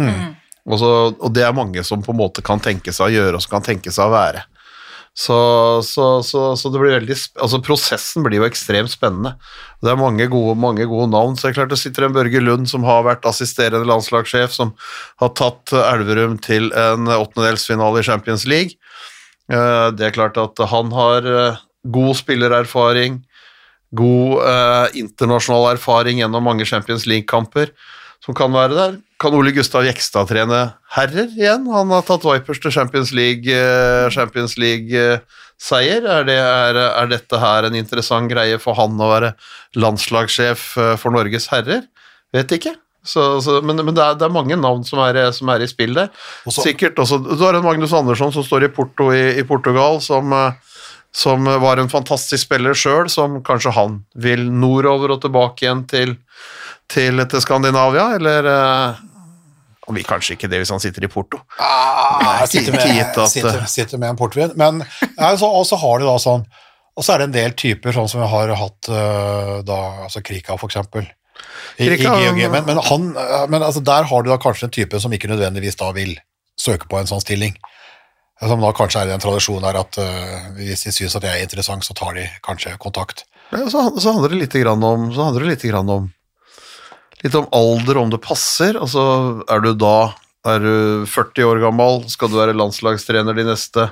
[0.66, 3.38] Og, så, og det er mange som på en måte kan tenke seg å gjøre
[3.38, 4.46] og som kan tenke seg å være.
[5.14, 5.36] Så,
[5.86, 9.36] så, så, så det blir veldig altså prosessen blir jo ekstremt spennende.
[9.84, 11.36] Det er mange gode, mange gode navn.
[11.38, 14.72] Så det er klart det sitter en Børge Lund som har vært assisterende landslagssjef, som
[15.22, 18.80] har tatt Elverum til en åttendedelsfinale i Champions League.
[19.54, 21.62] Eh, Det er klart at han har eh,
[21.94, 23.22] god spillererfaring,
[23.96, 27.72] god eh, internasjonal erfaring gjennom mange Champions League-kamper
[28.24, 29.00] som kan være der.
[29.20, 30.62] Kan Ole Gustav Jekstad trene
[30.96, 31.68] herrer igjen?
[31.72, 36.04] Han har tatt Vipers til Champions League, eh, Champions League-seier.
[36.04, 39.34] Er, det, er, er dette her en interessant greie for han å være
[39.80, 41.86] landslagssjef eh, for Norges herrer?
[42.34, 42.78] Vet ikke.
[43.04, 45.98] Så, så, men men det, er, det er mange navn som er, som i spill
[45.98, 46.12] der.
[46.48, 50.00] Også, Sikkert også Du har en Magnus Andersson som står i Porto i, i Portugal,
[50.02, 50.73] som, eh,
[51.16, 56.16] som var en fantastisk spiller sjøl, som kanskje han vil nordover og tilbake igjen til,
[56.90, 59.02] til, til Skandinavia, eller eh,
[59.88, 61.42] Han vil kanskje ikke det hvis han sitter i Porto.
[61.60, 64.54] Ah, Nei, sitter, med, at- sitter, sitter med en portvin.
[64.56, 64.82] Men
[65.18, 66.46] altså, også og så har de da sånn
[66.96, 70.22] Og så er det en del typer, sånn som vi har hatt øh, da, altså
[70.22, 71.08] Krika for eksempel.
[71.82, 74.68] I, Krika, i GOG, men, men, han, øh, men altså, der har du da kanskje
[74.70, 76.14] en type som ikke nødvendigvis da vil
[76.60, 77.56] søke på en sånn stilling.
[78.42, 81.38] Som da kanskje er i den tradisjonen her at øh, hvis de syns at jeg
[81.38, 83.24] er interessant, så tar de kanskje kontakt.
[83.54, 86.10] Ja, så, så handler det litt om, så handler det lite om
[87.24, 88.78] litt om alder, om det passer.
[88.80, 89.04] Altså,
[89.48, 93.88] er du da er du 40 år gammel, skal du være landslagstrener de neste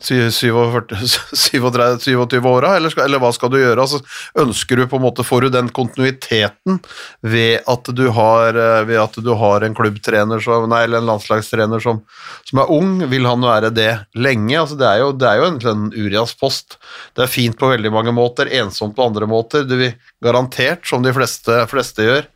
[0.00, 0.90] sy- 47
[1.32, 3.80] 37 27 åra, eller, skal- eller hva skal du gjøre?
[3.80, 4.00] Altså,
[4.42, 6.80] ønsker du på en måte, Får du den kontinuiteten
[7.22, 11.80] ved at du har, eh, at du har en klubbtrener som, nei, eller en landslagstrener
[11.82, 12.02] som,
[12.44, 12.98] som er ung?
[13.10, 14.54] Vil han være det lenge?
[14.60, 16.78] Altså, det, er jo, det er jo egentlig en Urias post.
[17.16, 19.64] Det er fint på veldig mange måter, ensomt på andre måter.
[19.66, 22.28] Du vil garantert, som de fleste, fleste gjør,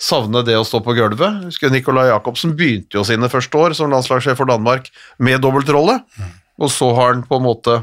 [0.00, 1.42] savne det å stå på gulvet.
[1.44, 4.88] Husker Nicolai Jacobsen begynte jo sine første år som landslagssjef for Danmark
[5.20, 5.98] med dobbeltrolle,
[6.60, 7.80] og så har han på en måte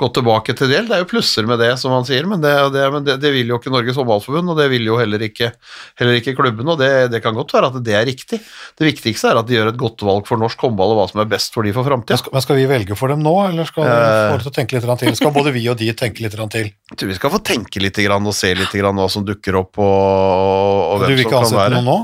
[0.00, 0.86] gått tilbake til del.
[0.88, 3.32] Det er jo plusser med det, som han sier, men det, det, men det, det
[3.34, 5.50] vil jo ikke Norges håndballforbund, og det vil jo heller ikke,
[6.00, 8.40] heller ikke klubben, og det, det kan godt være at det er riktig.
[8.78, 11.22] Det viktigste er at de gjør et godt valg for norsk håndball, og hva som
[11.24, 12.18] er best for de for framtida.
[12.24, 14.28] Men, men skal vi velge for dem nå, eller skal vi Eh.
[14.32, 15.16] få dem til å tenke litt til?
[15.18, 16.70] Skal både vi og de tenke litt til?
[17.02, 21.12] Vi skal få tenke litt og se litt hva som dukker opp, og, og Du
[21.12, 21.98] vil ikke ansette noen nå?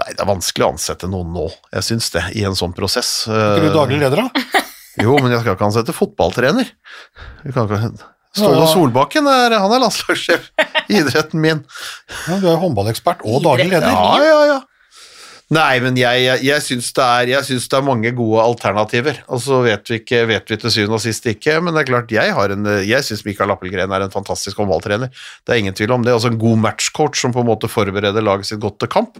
[0.00, 1.48] Nei, det er vanskelig å ansette noen nå.
[1.74, 3.24] Jeg syns det, i en sånn prosess.
[3.26, 4.59] Er ikke du Eh, daglig leder, da?
[5.04, 6.72] Jo, men jeg skal ikke ansette fotballtrener.
[8.30, 10.50] Ståle Solbakken er, han er landslagssjef
[10.86, 11.64] i idretten min.
[12.28, 13.90] Ja, du er jo håndballekspert og daglig leder.
[13.90, 14.60] Ja, ja, ja.
[15.50, 19.16] Nei, men jeg, jeg, jeg syns det, det er mange gode alternativer.
[19.34, 21.88] Og så vet vi ikke, vet vi til syvende og sist ikke, men det er
[21.88, 25.10] klart, jeg, har en, jeg syns Mikael Appelgren er en fantastisk håndballtrener.
[25.42, 26.14] Det er ingen tvil om det.
[26.14, 29.18] Altså en god matchcoach som på en måte forbereder laget sitt godt til kamp.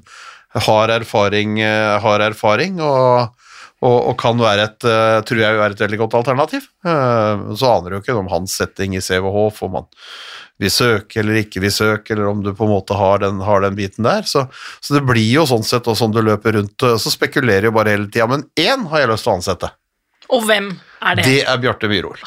[0.54, 3.34] Har erfaring, eh, har erfaring og,
[3.80, 6.66] og, og kan være et, eh, tror jeg, være et veldig godt alternativ.
[6.84, 9.88] Eh, Så aner du jo ikke om hans setting i CVH, får man
[10.60, 13.62] vil søke eller ikke vil søke, eller om du på en måte har den, har
[13.64, 14.26] den biten der.
[14.28, 14.42] Så,
[14.84, 17.94] så det blir jo sånn sett, og sånn du løper rundt, så spekulerer jo bare
[17.96, 18.26] hele tida.
[18.28, 19.70] Men én har jeg lyst til å ansette.
[20.30, 20.68] Og hvem
[21.00, 21.24] er det?
[21.24, 22.20] Det er Bjarte Myhrol.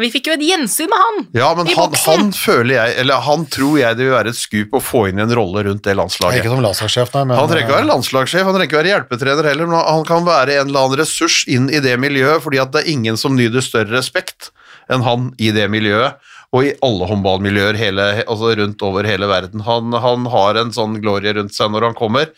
[0.00, 1.18] Vi fikk jo et gjensyn med han!
[1.38, 2.18] Ja, men I han, boksen.
[2.18, 5.20] han føler jeg, eller han tror jeg det vil være et skup å få inn
[5.20, 6.42] i en rolle rundt det landslaget.
[6.42, 9.50] Ikke som landslagssjef, nei, men Han trenger ikke være landslagssjef, han trenger ikke være hjelpetrener
[9.52, 12.74] heller, men han kan være en eller annen ressurs inn i det miljøet, fordi at
[12.74, 14.50] det er ingen som nyter større respekt
[14.90, 16.18] enn han i det miljøet,
[16.54, 19.62] og i alle håndballmiljøer hele, altså rundt over hele verden.
[19.66, 22.30] Han, han har en sånn glorie rundt seg når han kommer,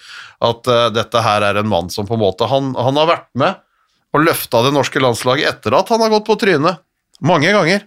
[0.45, 3.31] at uh, dette her er en mann som på en måte Han, han har vært
[3.41, 3.63] med
[4.17, 6.81] og løfta det norske landslaget etter at han har gått på trynet
[7.25, 7.87] mange ganger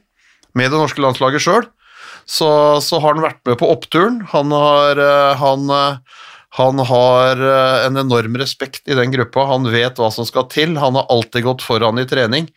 [0.57, 1.67] med det norske landslaget sjøl.
[2.29, 2.49] Så,
[2.85, 4.21] så har han vært med på oppturen.
[4.33, 6.25] Han har, eh, han, eh,
[6.57, 10.79] Han har eh, en enorm respekt i den gruppa, han vet hva som skal til,
[10.81, 12.49] han har alltid gått foran i trening.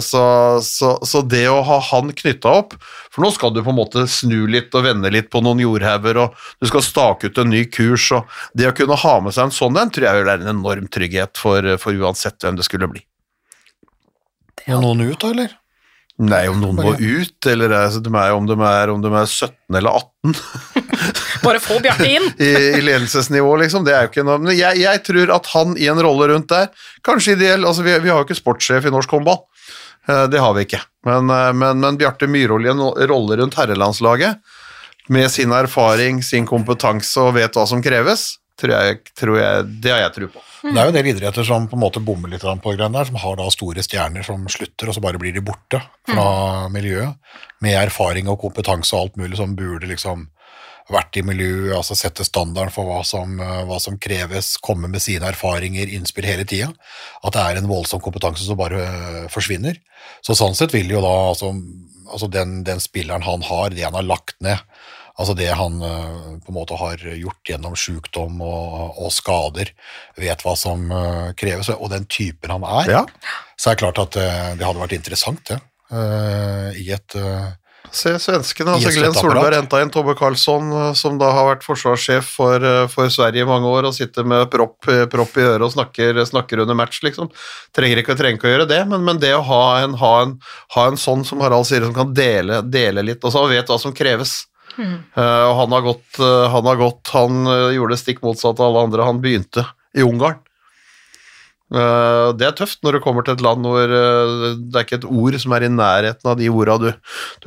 [0.00, 0.20] Så,
[0.64, 2.78] så, så det å ha han knytta opp
[3.12, 6.16] For nå skal du på en måte snu litt og vende litt på noen jordhauger,
[6.16, 9.50] og du skal stake ut en ny kurs, og det å kunne ha med seg
[9.50, 12.88] en sånn en, tror jeg være en enorm trygghet for, for uansett hvem det skulle
[12.88, 13.04] bli.
[14.70, 15.59] Må noen ut, da, eller?
[16.20, 19.24] Nei, om noen må ut, eller altså, de er, om, de er, om de er
[19.30, 20.34] 17 eller 18
[21.46, 22.26] Bare få Bjarte inn.
[22.44, 23.86] i, i ledelsesnivå, liksom.
[23.86, 26.50] Det er jo ikke noe Men jeg, jeg tror at han i en rolle rundt
[26.52, 26.68] der,
[27.06, 29.40] kanskje ideell altså Vi, vi har jo ikke sportssjef i norsk håndball.
[30.08, 30.82] Eh, Det har vi ikke.
[31.08, 34.36] Men, eh, men, men Bjarte Myhrvold i en rolle rundt herrelandslaget,
[35.10, 39.92] med sin erfaring, sin kompetanse og vet hva som kreves, tror jeg, tror jeg, det
[39.94, 40.42] har jeg tro på.
[40.60, 43.08] Det er jo en del idretter som på en måte bommer litt på greiene der,
[43.08, 47.16] som har da store stjerner som slutter, og så bare blir de borte fra miljøet.
[47.64, 50.28] Med erfaring og kompetanse og alt mulig som burde liksom
[50.90, 55.02] vært i miljøet, altså sette standarden for hva som, eh, hva som kreves, komme med
[55.02, 56.72] sine erfaringer, innspill hele tida.
[57.24, 59.78] At det er en voldsom kompetanse som bare eh, forsvinner.
[60.26, 61.52] Så sånn sett vil jo da altså,
[62.10, 64.58] altså den, den spilleren han har, det han har lagt ned,
[65.20, 69.72] altså det han eh, på en måte har gjort gjennom sykdom og, og skader,
[70.20, 73.04] vet hva som eh, kreves, og den typen han er, Ja.
[73.60, 75.60] så er det klart at eh, det hadde vært interessant, det.
[75.90, 77.14] I et
[77.90, 78.76] Se svenskene.
[78.76, 79.14] altså Glenn.
[79.16, 83.66] Solberg henta inn Tobbe Karlsson, som da har vært forsvarssjef for, for Sverige i mange
[83.66, 87.32] år, og sitter med propp, propp i øret og snakker, snakker under match, liksom.
[87.74, 90.36] Trenger ikke, trenger ikke å gjøre det, men, men det å ha en, ha, en,
[90.76, 93.80] ha en sånn som Harald sier, som kan dele, dele litt, og så vet hva
[93.82, 94.44] som kreves.
[94.80, 98.60] Eh, og han har gått, eh, han har gått, han eh, gjorde det stikk motsatt
[98.60, 99.66] av alle andre, han begynte
[99.96, 100.40] i Ungarn.
[101.70, 105.36] Det er tøft når du kommer til et land hvor det er ikke et ord
[105.38, 106.88] som er i nærheten av de orda du,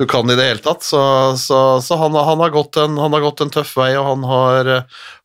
[0.08, 0.80] kan i det hele tatt.
[0.80, 1.02] Så,
[1.36, 4.70] så, så han, han, har en, han har gått en tøff vei, og han har,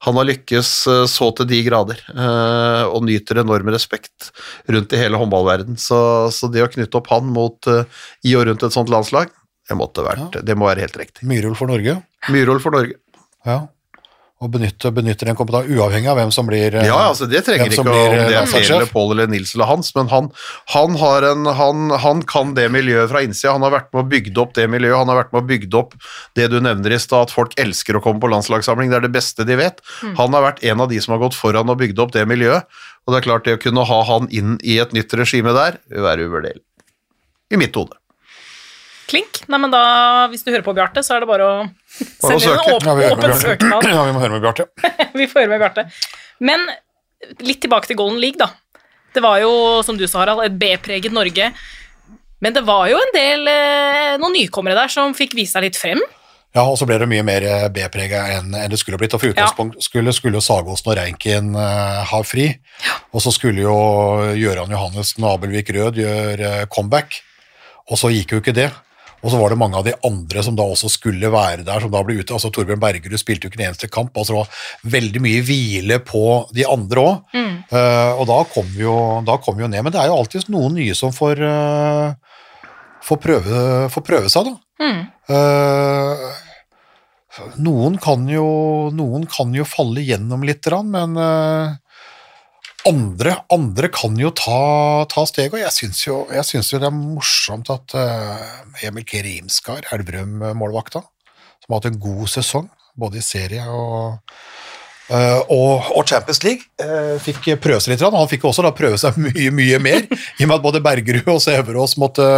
[0.04, 0.74] han har lykkes
[1.15, 2.04] så til de grader.
[2.91, 4.34] Og nyter enorm respekt
[4.67, 5.80] rundt i hele håndballverden.
[5.80, 6.02] Så,
[6.36, 7.72] så det å knytte opp han mot,
[8.28, 9.32] i og rundt et sånt landslag,
[9.70, 11.28] det, måtte vært, det må være helt riktig.
[11.30, 12.00] Myrhol for Norge.
[12.34, 12.98] Myrol for Norge.
[13.48, 13.68] Ja.
[14.40, 17.68] Og benytte, benytter den kompetansen, uavhengig av hvem som blir eh, Ja, altså det trenger
[17.68, 20.30] ikke blir, om det eh, er Per eller Pål eller Nils eller Hans, men han,
[20.72, 23.52] han, har en, han, han kan det miljøet fra innsida.
[23.58, 25.82] Han har vært med å bygge opp det miljøet, han har vært med å bygge
[25.82, 25.98] opp
[26.40, 29.14] det du nevner i stad, at folk elsker å komme på landslagssamling, det er det
[29.18, 29.84] beste de vet.
[30.22, 32.80] Han har vært en av de som har gått foran og bygd opp det miljøet,
[33.04, 35.82] og det er klart det å kunne ha han inn i et nytt regime der,
[35.92, 36.64] vil være uvurderlig.
[37.52, 38.00] I mitt hode.
[39.10, 39.41] Klink.
[39.50, 39.82] Nei, men da,
[40.30, 41.56] hvis du hører på Bjarte, så er det bare å
[41.98, 43.88] sende inn en åpen, Ja, åpen søknad.
[43.95, 44.69] Ja, vi må høre med Bjarte.
[45.19, 45.88] Vi får høre med Bjarte.
[46.45, 46.67] Men
[47.43, 48.52] litt tilbake til Golden League, da.
[49.15, 49.52] Det var jo,
[49.86, 51.50] som du sa, Harald, et B-preget Norge.
[52.39, 55.80] Men det var jo en del eh, noen nykommere der som fikk vise seg litt
[55.80, 56.00] frem.
[56.56, 59.13] Ja, og så ble det mye mer eh, B-prega enn det skulle blitt.
[59.17, 62.48] Og for utgangspunkt skulle, skulle jo Sagosen og Reinken eh, ha fri.
[63.12, 63.76] Og så skulle jo
[64.38, 67.19] Gøran Johannes Nabelvik Rød gjøre comeback.
[67.89, 68.69] Og så gikk jo ikke det.
[69.20, 71.92] Og så var det mange av de andre som da også skulle være der, som
[71.92, 72.34] da ble ute.
[72.36, 74.16] Altså Torbjørn Bergerud spilte jo ikke en eneste kamp.
[74.16, 76.24] altså Det var veldig mye hvile på
[76.56, 77.36] de andre òg.
[78.20, 78.96] og da kom, jo,
[79.28, 79.84] da kom vi jo ned.
[79.84, 82.16] Men det er jo alltid noen nye som får, uh,
[83.06, 84.56] får, prøve, får prøve seg, da.
[85.30, 86.30] Eh,
[87.62, 88.46] noen kan jo
[88.96, 91.20] Noen kan jo falle gjennom litt, grann, men
[92.88, 97.72] andre, andre kan jo ta, ta steg, og jeg syns jo, jo det er morsomt
[97.74, 104.20] at uh, Emil Kerimskar, Elverum-målvakta, som har hatt en god sesong, både i serie og
[105.12, 108.06] uh, og, og Champions League uh, fikk prøve seg litt.
[108.06, 110.84] og Han fikk også da prøve seg mye mye mer, i og med at både
[110.86, 112.30] Bergerud og Sæverås måtte,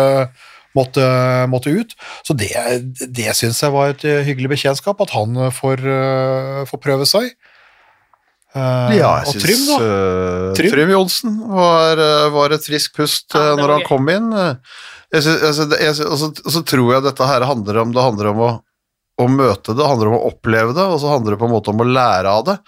[0.78, 1.06] måtte,
[1.52, 1.96] måtte ut.
[2.26, 2.54] Så det,
[3.14, 5.86] det syns jeg var et hyggelig bekjentskap, at han får,
[6.72, 7.34] får prøve seg.
[8.56, 9.78] Eh, Ja, og jeg Trym, syns da.
[9.86, 10.72] eh, Trym?
[10.74, 14.32] Trym Johnsen var, eh, var et friskt pust Ja, når han kom inn.
[15.12, 17.82] Jeg synes, jeg synes, jeg synes, Og så- og så tror jeg dette her handler
[17.82, 18.52] om Det handler om å,
[19.20, 21.70] å møte det, handler om å oppleve det, og så handler det på en måte
[21.70, 22.60] om å lære av det.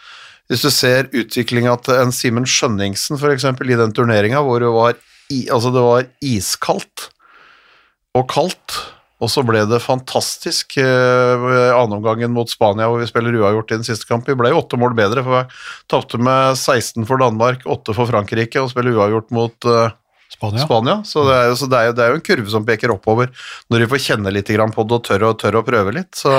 [0.49, 4.93] Hvis du ser utviklinga til en Simen Skjønningsen eksempel, i den turneringa hvor det var,
[5.31, 7.09] i, altså det var iskaldt
[8.13, 8.75] og kaldt,
[9.23, 13.87] og så ble det fantastisk eh, annenomgangen mot Spania hvor vi spiller uavgjort i den
[13.87, 14.33] siste kampen.
[14.33, 18.11] Vi ble jo åtte mål bedre, for vi tapte med 16 for Danmark, 8 for
[18.11, 19.95] Frankrike og spiller uavgjort mot eh,
[20.33, 20.65] Spania.
[20.65, 20.95] Spania.
[21.07, 22.91] Så, det er, jo, så det, er jo, det er jo en kurve som peker
[22.91, 23.29] oppover
[23.71, 26.11] når de får kjenne litt grann på det og tør, og tør å prøve litt.
[26.19, 26.33] Så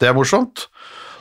[0.00, 0.68] det er morsomt.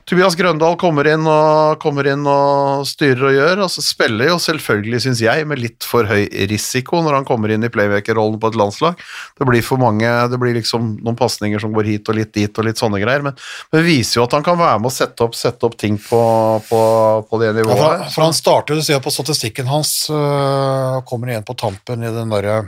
[0.09, 3.61] Tobias Grøndal kommer inn og, kommer inn og styrer og gjør.
[3.65, 7.63] altså Spiller jo selvfølgelig, syns jeg, med litt for høy risiko når han kommer inn
[7.63, 8.99] i playmaker-rollen på et landslag.
[9.39, 12.59] Det blir for mange, det blir liksom noen pasninger som går hit og litt dit
[12.59, 13.23] og litt sånne greier.
[13.23, 13.37] Men
[13.71, 16.21] det viser jo at han kan være med å sette opp, sette opp ting på,
[16.67, 16.83] på,
[17.29, 17.79] på det Ja, nivået.
[17.79, 22.11] for, for han starter, du ser på statistikken hans, øh, kommer igjen på tampen i
[22.11, 22.63] den derre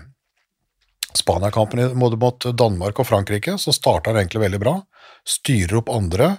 [1.16, 4.74] Spania-kampen mot Danmark og Frankrike, så starter han egentlig veldig bra.
[5.28, 6.34] Styrer opp andre,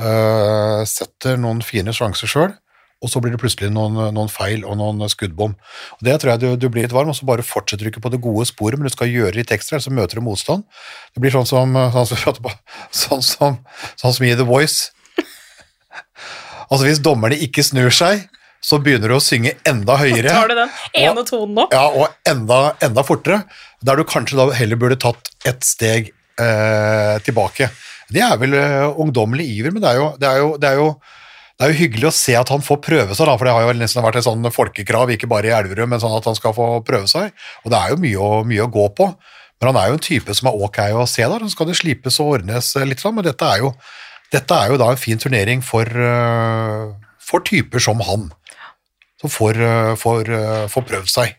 [0.00, 2.54] øh, setter noen fine sjanser sjøl,
[2.98, 5.54] og så blir det plutselig noen, noen feil og noen skuddbom.
[5.98, 8.02] Og Det tror jeg du, du blir litt varm, og så bare fortsetter du ikke
[8.02, 10.66] på det gode sporet, men du skal gjøre litt ekstra, ellers så møter du motstand.
[11.14, 12.50] Det blir sånn som, sånn som,
[13.02, 13.60] sånn som,
[13.94, 14.90] sånn som i The Voice.
[16.68, 18.26] Altså Hvis dommerne ikke snur seg,
[18.60, 20.32] så begynner du å synge enda høyere.
[20.32, 21.74] Tar du den ene tonen opp?
[21.74, 23.44] Ja, og enda, enda fortere.
[23.84, 26.10] Der du kanskje da heller burde tatt et steg
[26.42, 27.70] eh, tilbake.
[28.12, 30.80] Det er vel eh, ungdommelig iver, men det er, jo, det, er jo, det, er
[30.80, 30.86] jo,
[31.58, 33.66] det er jo hyggelig å se at han får prøve seg, da, for det har
[33.66, 36.54] jo nesten vært et sånn folkekrav, ikke bare i Elverum, men sånn at han skal
[36.56, 37.34] få prøve seg.
[37.64, 39.10] Og det er jo mye å, mye å gå på.
[39.58, 41.76] Men han er jo en type som er ok å se der, så skal det
[41.80, 43.74] slipes og ordnes eh, litt, sånn, men dette er jo,
[44.32, 48.30] dette er jo da en fin turnering for, eh, for typer som han,
[49.20, 49.60] som får,
[49.98, 50.32] får,
[50.72, 51.36] får prøvd seg.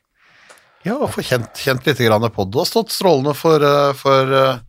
[0.88, 2.52] Ja, og få kjent, kjent litt på det.
[2.54, 4.60] Du har stått strålende for, eh, for eh,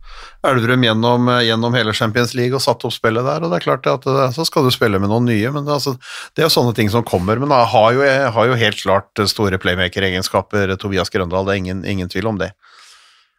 [0.43, 3.63] Elverum gjennom, eh, gjennom hele Champions League og satt opp spillet der, og det er
[3.63, 5.95] klart at det, så skal du spille med noen nye, men det, altså,
[6.35, 7.39] det er jo sånne ting som kommer.
[7.39, 8.03] Men jeg har jo,
[8.35, 12.51] har jo helt klart store playmaker-egenskaper, Tobias Grøndal, det er ingen, ingen tvil om det.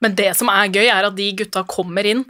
[0.01, 2.25] Men det som er gøy, er at de gutta kommer inn,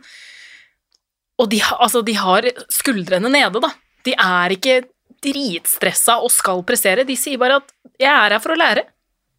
[1.39, 3.71] og de, altså, de har skuldrene nede, da.
[4.03, 4.81] De er ikke
[5.23, 7.07] dritstressa og skal prestere.
[7.07, 8.91] De sier bare at 'jeg er her for å lære'.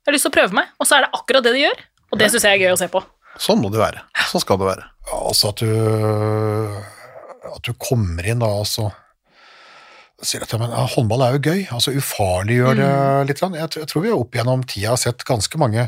[0.04, 0.72] Jeg har lyst til å prøve meg.
[0.80, 1.84] Og så er det akkurat det de gjør.
[2.14, 3.02] Og det syns jeg er gøy å se på.
[3.42, 4.04] Sånn må det være.
[4.30, 4.84] Sånn skal det være.
[5.08, 5.72] Ja, altså at du,
[7.54, 8.90] at du kommer inn da, altså
[10.24, 12.92] sier at ja, men, ja, håndball er jo gøy, altså ufarliggjør det
[13.28, 13.42] litt.
[13.44, 15.84] Jeg, tror- jeg tror vi opp gjennom tida har sett ganske mange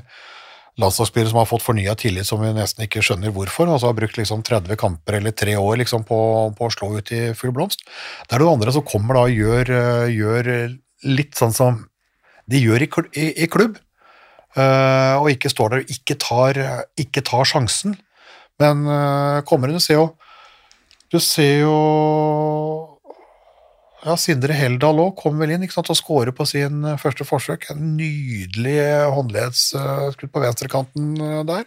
[0.82, 4.17] landslagsspillere som har fått fornya tillit som vi nesten ikke skjønner hvorfor, altså har brukt
[4.19, 6.17] liksom 30 kamper eller tre år liksom på,
[6.58, 7.86] på å slå ut i full blomst.
[8.28, 10.51] Det er noen andre som kommer da og gjør, eh, gjør
[11.15, 11.80] litt sånn som
[12.51, 13.80] de gjør i, i, i klubb,
[14.56, 16.60] og ikke står der og ikke tar,
[16.96, 17.98] ikke tar sjansen.
[18.62, 20.06] Men uh, kommer inn, du ser jo
[21.12, 21.74] Du ser jo
[24.06, 27.26] ja, Sindre Heldal òg kom vel inn ikke sant, og skårer på sin eh, første
[27.26, 27.72] forsøk.
[27.74, 28.78] En nydelig
[29.15, 31.63] håndledsskudd på venstrekanten eh, der.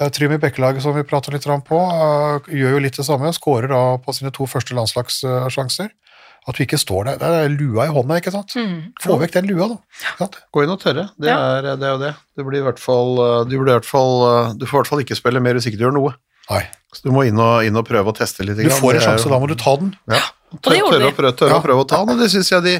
[0.00, 3.04] Eh, Trym i Bekkelaget, som vi prater litt om på, eh, gjør jo litt det
[3.04, 3.34] samme.
[3.36, 5.92] Skårer da på sine to første landslagssjanser.
[6.48, 7.18] At du ikke står der.
[7.20, 8.56] Det er lua i hånda, ikke sant.
[9.02, 9.68] Få vekk den lua,
[10.18, 10.26] da.
[10.50, 12.12] Gå inn og tørre, det, er, det er jo det.
[12.34, 14.80] Du blir i hvert fall, eh, du, blir i hvert fall, eh, du får i
[14.80, 16.16] hvert fall ikke spille mer hvis ikke du gjør noe.
[16.50, 16.64] Nei.
[16.92, 18.58] Så du må inn og, inn og prøve å teste litt.
[18.58, 19.94] Du får en sjanse, da må du ta den.
[20.10, 20.20] Ja.
[20.58, 21.60] Tør, tørre, å prøve, tørre Ja.
[21.62, 22.74] å prøve å ta den, og det syns jeg de,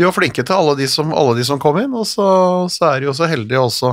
[0.00, 1.92] de var flinke til, alle de som, alle de som kom inn.
[1.94, 2.24] Og så,
[2.72, 3.92] så er de jo så heldige også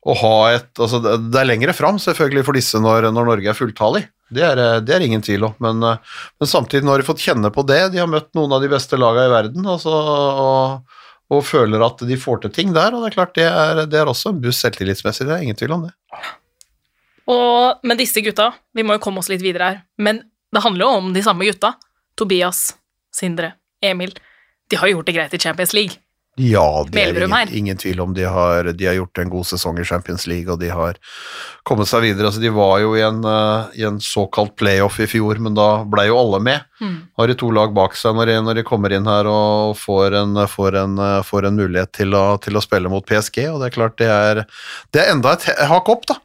[0.00, 3.58] å ha et altså Det er lengre fram, selvfølgelig, for disse når, når Norge er
[3.58, 4.06] fulltallig.
[4.30, 5.54] Det er, det er ingen tvil om.
[5.60, 7.82] Men, eh, men samtidig, har de fått kjenne på det.
[7.92, 10.98] De har møtt noen av de beste lagene i verden altså, og,
[11.34, 12.94] og føler at de får til ting der.
[12.94, 15.58] Og det er klart, det er, det er også en buss selvtillitsmessig, det er ingen
[15.58, 15.94] tvil om det.
[17.30, 20.86] Og, men disse gutta, vi må jo komme oss litt videre her, men det handler
[20.86, 21.76] jo om de samme gutta.
[22.18, 22.70] Tobias,
[23.14, 23.52] Sindre,
[23.84, 24.16] Emil.
[24.70, 26.00] De har jo gjort det greit i Champions League.
[26.38, 28.12] Ja, det er ingen, ingen tvil om.
[28.14, 30.96] De har, de har gjort en god sesong i Champions League, og de har
[31.66, 32.30] kommet seg videre.
[32.30, 35.82] Altså, de var jo i en, uh, i en såkalt playoff i fjor, men da
[35.90, 36.64] ble jo alle med.
[36.80, 36.96] Mm.
[37.18, 40.16] Har de to lag bak seg når de, når de kommer inn her og får
[40.22, 43.68] en, får en, får en mulighet til å, til å spille mot PSG, og det
[43.68, 44.44] er klart det er,
[44.94, 46.20] det er enda et hakk opp, da.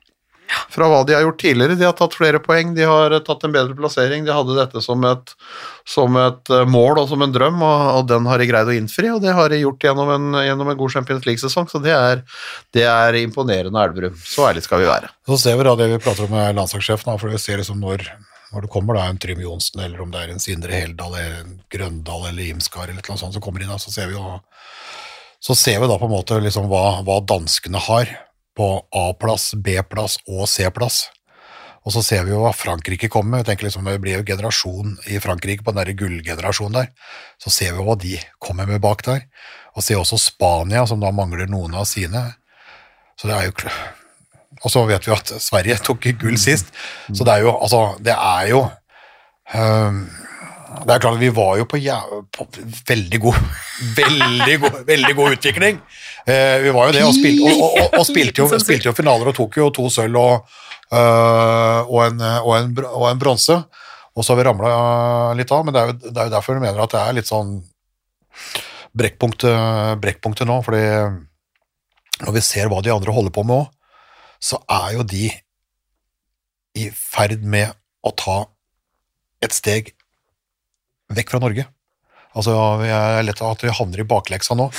[0.76, 1.78] Fra hva de har gjort tidligere.
[1.80, 4.26] De har tatt flere poeng, de har eh, tatt en bedre plassering.
[4.26, 5.34] De hadde dette som et,
[5.88, 8.76] som et eh, mål og som en drøm, og, og den har de greid å
[8.76, 11.96] innfri, og det har de gjort gjennom en, gjennom en god Champions League-sesong, så det
[11.96, 12.24] er,
[12.76, 14.18] det er imponerende Elverum.
[14.22, 15.12] Så ærlig skal vi være.
[15.30, 18.06] Så ser vi da det vi prater om med landslagssjefen, for vi ser liksom når,
[18.54, 21.60] når det kommer da en Trym Johnsen, eller om det er en Sindre Heldal, en
[21.74, 24.40] Grøndal eller Imskar eller noe sånt som kommer inn, så ser vi jo
[25.46, 28.10] så ser vi da på en måte liksom hva, hva danskene har
[28.56, 31.06] på A-plass, B-plass og C-plass.
[31.86, 33.44] Og så ser vi jo hva Frankrike kommer med.
[33.44, 36.89] Jeg tenker liksom Det blir jo generasjon i Frankrike på den der gullgenerasjonen der.
[37.38, 39.28] Så ser vi hva de kommer med bak der.
[39.78, 42.24] Og ser også Spania, som da mangler noen av sine.
[43.20, 43.70] Så det er jo
[44.63, 46.74] Og så vet vi at Sverige tok gull sist.
[47.13, 48.65] Så det er jo Altså, det er jo
[49.54, 50.08] ehm,
[50.84, 51.99] det er klart Vi var jo på, ja,
[52.36, 52.47] på
[52.89, 53.39] veldig god
[53.99, 55.80] veldig god, veldig god utvikling.
[56.26, 58.95] Eh, vi var jo det, og, spil, og, og, og, og spilte, jo, spilte jo
[58.97, 60.58] finaler og tok jo to sølv og,
[60.89, 63.60] øh, og en, og en, og en bronse.
[64.16, 64.74] Og så har vi ramla
[65.36, 67.18] litt av, men det er, jo, det er jo derfor du mener at det er
[67.18, 67.58] litt sånn
[68.95, 70.62] brekkpunktet, brekkpunktet nå.
[70.64, 70.86] fordi
[72.24, 73.72] når vi ser hva de andre holder på med òg,
[74.39, 75.28] så er jo de
[76.76, 77.76] i ferd med
[78.06, 78.38] å ta
[79.43, 79.95] et steg
[81.14, 81.68] vekk fra Norge.
[82.36, 84.70] Altså, Jeg er lett at vi havner i bakleksa nå,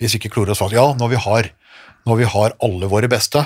[0.00, 0.76] hvis vi ikke klorer oss fast.
[0.76, 1.50] Ja, når vi, har,
[2.06, 3.42] når vi har alle våre beste,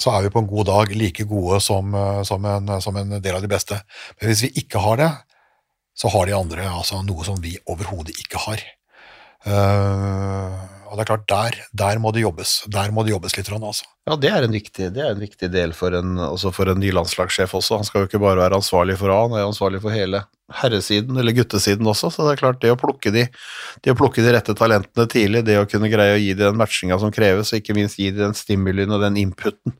[0.00, 3.18] så er vi på en god dag like gode som, eh, som, en, som en
[3.20, 3.78] del av de beste.
[4.18, 5.10] Men hvis vi ikke har det,
[5.94, 8.62] så har de andre altså, noe som vi overhodet ikke har.
[9.44, 10.56] Uh,
[10.94, 12.50] og det er klart, der, der, må det jobbes.
[12.70, 13.48] Der må det jobbes litt.
[13.50, 13.88] Altså.
[14.06, 16.92] Ja, det er en viktig, er en viktig del for en, altså for en, ny
[16.94, 17.80] landslagssjef også.
[17.80, 20.20] Han skal jo ikke bare være ansvarlig for A, han er ansvarlig for hele
[20.54, 22.12] herresiden, eller guttesiden også.
[22.14, 23.24] Så det er klart, det å plukke de,
[23.82, 26.62] det å plukke de rette talentene tidlig, det å kunne greie å gi dem den
[26.62, 29.74] matchinga som kreves, og ikke minst gi dem den stimulien og den inputen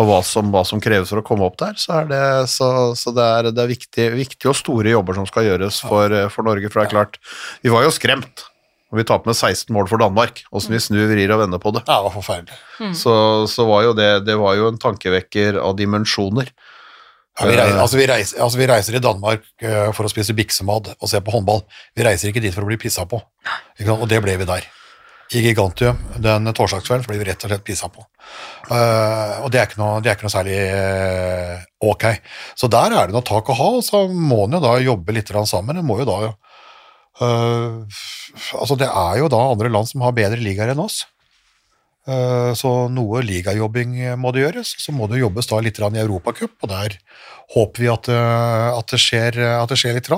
[0.00, 2.24] av hva som, hva som kreves for å komme opp der, så er det,
[2.56, 6.16] så, så det er, det er viktig, viktig, og store jobber som skal gjøres for,
[6.32, 6.72] for Norge.
[6.72, 7.20] For det er klart,
[7.60, 8.48] vi var jo skremt
[8.94, 10.44] og vi taper med 16 mål for Danmark.
[10.54, 11.82] Åssen vi snur, vrir og vender på det.
[11.88, 12.58] Ja, det var forferdelig.
[12.78, 12.92] Mm.
[12.94, 13.14] Så,
[13.50, 16.52] så, var jo det, det var jo en tankevekker av dimensjoner.
[17.34, 20.36] Ja, vi, reiser, altså vi, reiser, altså vi, reiser, i Danmark uh, for å spise
[20.38, 21.64] biksemad og se på håndball.
[21.98, 23.18] Vi reiser ikke dit for å bli pissa på.
[23.98, 24.70] Og det ble vi der.
[25.34, 28.06] I Gigantium den torsdagskvelden ble vi rett og slett pissa på.
[28.70, 30.60] Uh, og det er ikke noe, er ikke noe særlig
[31.82, 32.06] ok.
[32.54, 35.18] Så der er det noe tak å ha, og så må en jo da jobbe
[35.18, 35.82] litt sammen.
[35.82, 36.20] En må jo da
[37.22, 37.84] Uh,
[38.58, 41.04] altså det er jo da andre land som har bedre ligaer enn oss.
[42.04, 44.74] Uh, så noe ligajobbing må det gjøres.
[44.82, 46.98] Så må det jobbes da litt i Europacup, og der
[47.54, 50.10] håper vi at, uh, at, det, skjer, at det skjer litt.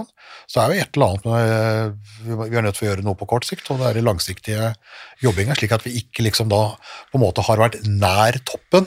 [0.46, 2.12] Så det er jo et eller annet med,
[2.48, 4.74] vi er nødt til å gjøre noe på kort sikt, og det er den langsiktige
[5.24, 6.68] jobbinga, slik at vi ikke liksom da
[7.10, 8.86] på en måte har vært nær toppen,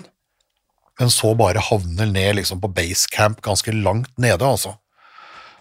[0.99, 4.77] men så bare havner ned liksom på basecamp ganske langt nede, altså.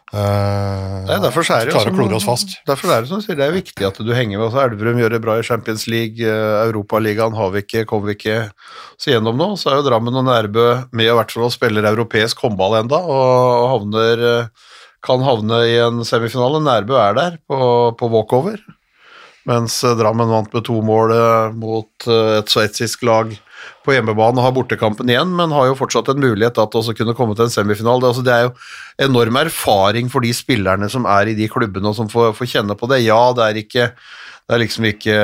[0.08, 2.54] Uh, Nei, derfor er det, å oss fast.
[2.68, 4.46] Derfor er det som sier, det er viktig at du henger med.
[4.46, 8.16] Også Elverum gjør det bra i Champions League, uh, Europaligaen har vi ikke, kommer vi
[8.16, 8.38] ikke
[8.96, 9.50] så gjennom nå.
[9.60, 13.02] Så er jo Drammen og Nærbø med i hvert fall og spiller europeisk håndball enda,
[13.04, 14.72] og havner, uh,
[15.04, 16.62] kan havne i en semifinale.
[16.64, 17.58] Nærbø er der på,
[18.00, 18.64] på walkover,
[19.48, 21.12] mens Drammen vant med to mål
[21.56, 23.36] mot et sveitsisk lag
[23.86, 27.36] på hjemmebane har bortekampen igjen, men har jo fortsatt en mulighet til å kunne komme
[27.36, 28.02] til en semifinal.
[28.02, 31.90] Det, altså, det, er jo enorm erfaring for de spillerne som er i de klubbene
[31.92, 33.04] og som får, får kjenne på det.
[33.06, 33.92] Ja, det er ikke
[34.48, 35.14] det er liksom ikke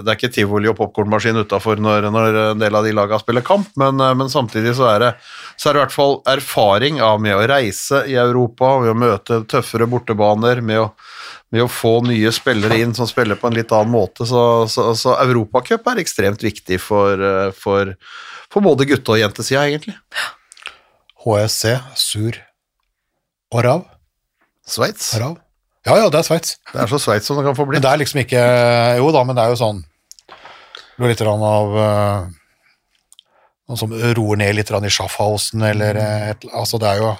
[0.00, 3.44] det er ikke tivoli og popkornmaskin utafor når, når, en del av de lagene spiller
[3.44, 5.10] kamp, men, men samtidig så er, det,
[5.60, 8.96] så er, det, i hvert fall erfaring av med å reise i Europa, med å
[9.04, 10.88] møte tøffere bortebaner, med å
[11.54, 14.26] med å få nye spillere inn som spiller på en litt annen måte.
[14.28, 14.40] Så,
[14.72, 17.94] så, så Europacup er ekstremt viktig for, eh, for,
[18.52, 19.96] for både gutte- og jentesida, egentlig.
[21.24, 22.36] HSC, Sur
[23.54, 23.86] og Rav.
[24.68, 25.14] Sveits.
[25.88, 26.58] Ja, ja, det er Sveits.
[26.72, 27.78] Det er så Sveits som det kan få bli.
[27.78, 28.42] Men det er liksom ikke
[28.98, 29.78] Jo da, men det er jo sånn
[30.28, 32.26] Det er litt av uh,
[33.68, 37.14] Noen som roer ned litt i Schaffhausen, eller et, Altså, det er jo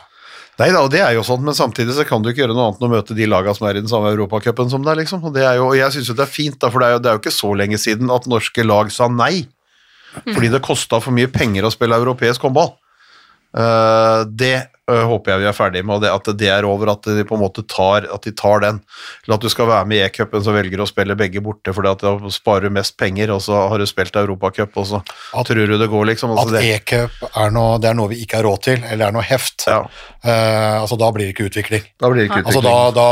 [0.59, 2.65] Nei da, og det er jo sånn, men samtidig så kan du ikke gjøre noe
[2.67, 5.23] annet enn å møte de lagene som er i den samme europacupen som deg, liksom.
[5.23, 6.97] Og, det er jo, og jeg syns jo det er fint, da, for det er,
[6.97, 9.47] jo, det er, jo, ikke så lenge siden at norske lag sa nei.
[10.25, 12.73] Fordi det kosta for mye penger å spille europeisk håndball.
[13.55, 14.57] Uh, det
[14.89, 17.43] håper jeg vi er ferdig med, det, at det er over, at de på en
[17.43, 18.81] måte tar, at de tar den.
[19.25, 21.75] Eller at du skal være med i e-cupen, så velger du å spille begge borte
[21.77, 25.01] fordi at da sparer du mest penger, og så har du spilt europacup, og så
[25.03, 26.33] at, tror du det går, liksom.
[26.35, 29.69] Altså at e-cup er, er noe vi ikke har råd til, eller er noe heft.
[29.69, 29.83] Ja.
[30.19, 31.85] Uh, altså Da blir det ikke utvikling.
[32.01, 32.65] Da blir det ikke utvikling.
[32.65, 33.03] Altså, da,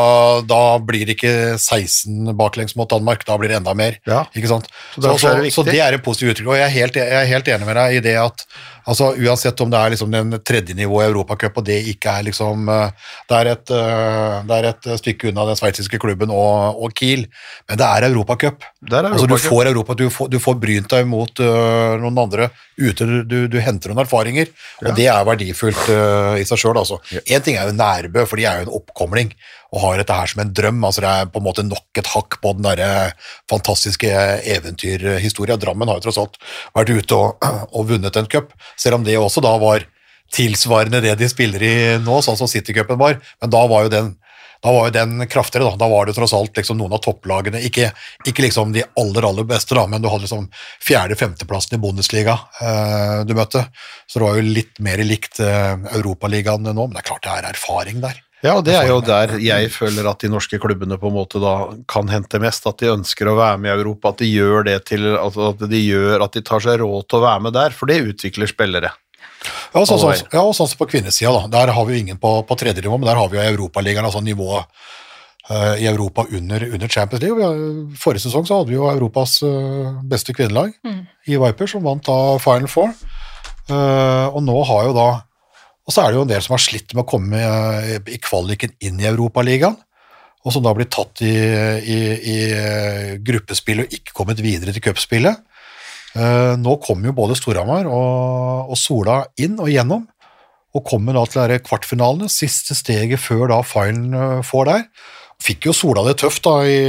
[0.42, 4.00] da, da blir det ikke 16 baklengs mot Danmark, da blir det enda mer.
[4.08, 4.24] Ja.
[4.34, 4.70] Ikke sant?
[4.94, 7.20] Så, så, så, det så, det er en positiv utvikling, og jeg er helt, jeg
[7.20, 8.46] er helt enig med deg i det at
[8.86, 12.26] altså Uansett om det er liksom den tredje nivået i Europacup, og det ikke er
[12.28, 16.80] liksom eh, Det er et, eh, det er et stykke unna den sveitsiske klubben og,
[16.82, 17.26] og, Kiel,
[17.68, 18.64] men det er Europacup.
[18.92, 23.04] Altså, du får Europa, du får, du får brynt deg mot uh, noen andre ute,
[23.26, 24.48] du, du, henter noen erfaringer,
[24.80, 24.94] og ja.
[24.96, 26.76] det er verdifullt uh, i seg sjøl.
[26.76, 27.00] Én altså.
[27.44, 29.34] ting er jo Nærbø, for de er jo en oppkomling
[29.74, 30.84] og har dette her som en drøm.
[30.84, 33.12] altså Det er på en måte nok et hakk på den der
[33.50, 34.10] fantastiske
[34.56, 35.58] eventyrhistoria.
[35.60, 36.38] Drammen har jo tross alt
[36.76, 39.86] vært ute og, og vunnet en cup, selv om det også da var
[40.34, 43.18] tilsvarende det de spiller i nå, sånn som Citycupen var.
[43.42, 44.12] Men da var jo den,
[44.64, 45.70] var jo den kraftigere.
[45.70, 45.80] Da.
[45.84, 47.92] da var det tross alt liksom noen av topplagene, ikke,
[48.26, 50.48] ikke liksom de aller aller beste, da, men du hadde liksom
[50.86, 53.66] fjerde-femteplassen i Bundesliga eh, du møtte.
[54.06, 57.36] Så det var jo litt mer likt eh, Europaligaen nå, men det er klart det
[57.36, 58.22] er erfaring der.
[58.46, 61.40] Ja, og det er jo der jeg føler at de norske klubbene på en måte
[61.42, 61.54] da
[61.90, 62.66] kan hente mest.
[62.68, 65.80] At de ønsker å være med i Europa, at de gjør det til at de
[65.82, 68.92] gjør at de tar seg råd til å være med der, for det utvikler spillere.
[69.74, 71.50] Ja, sånn, som sånn, ja, og sånn som på kvinnesida, da.
[71.58, 74.06] Der har vi jo ingen på, på tredje nivå, men der har vi jo Europaligaen,
[74.08, 74.64] altså nivået
[75.50, 77.42] eh, i Europa under, under Champions League.
[77.42, 77.60] Har,
[78.00, 80.74] forrige sesong så hadde vi jo Europas eh, beste kvinnelag
[81.26, 82.94] i Viper, som vant da Final Four.
[83.66, 85.06] Uh, og nå har jo da
[85.86, 88.18] Og så er det jo en del som har slitt med å komme eh, i
[88.22, 89.76] kvaliken inn i Europaligaen,
[90.46, 94.84] og som da blir tatt i, i, i eh, gruppespill og ikke kommet videre til
[94.84, 95.42] cupspillet.
[96.16, 100.06] Eh, nå kommer jo både Storhamar og, og Sola inn og gjennom,
[100.76, 104.82] og kommer da til kvartfinalene, siste steget før da finalen får der.
[105.42, 106.80] Fikk jo Sola det tøft da i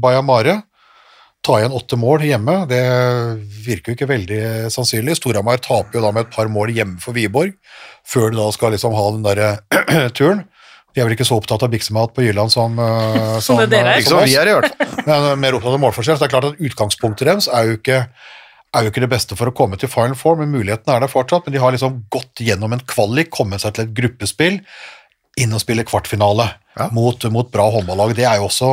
[0.00, 0.62] Bayamare.
[1.44, 2.80] Ta igjen åtte mål hjemme, det
[3.66, 4.40] virker jo ikke veldig
[4.72, 5.18] sannsynlig.
[5.18, 7.52] Storhamar taper jo da med et par mål hjemme for Wiborg,
[8.08, 9.50] før de da skal liksom ha den derre
[10.16, 10.46] turen.
[10.94, 13.96] De er vel ikke så opptatt av biksemat på Jylland som, eh, Som det dere
[13.96, 14.00] er.
[14.00, 14.96] eh, som vi er, i hvert fall.
[15.08, 16.16] men er mer opptatt av målforskjell.
[16.16, 18.00] Så det er klart at Utgangspunktet deres er jo ikke
[18.74, 21.10] er jo ikke det beste for å komme til Final Four, men muligheten er der
[21.12, 21.44] fortsatt.
[21.46, 24.56] Men de har liksom gått gjennom en kvalik, kommet seg til et gruppespill,
[25.38, 26.88] inn og spille kvartfinale Ja.
[26.90, 28.14] mot, mot bra håndballag.
[28.18, 28.66] Det er jo også,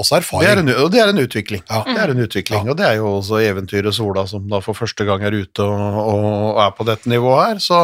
[0.00, 0.68] også Det er, erfaring.
[0.70, 1.62] en, og det er en utvikling.
[1.68, 1.82] Ja.
[1.84, 5.04] Det er en utvikling, Og det er jo også eventyret Sola, som da for første
[5.04, 7.60] gang er ute og, og er på dette nivået her.
[7.60, 7.80] Så,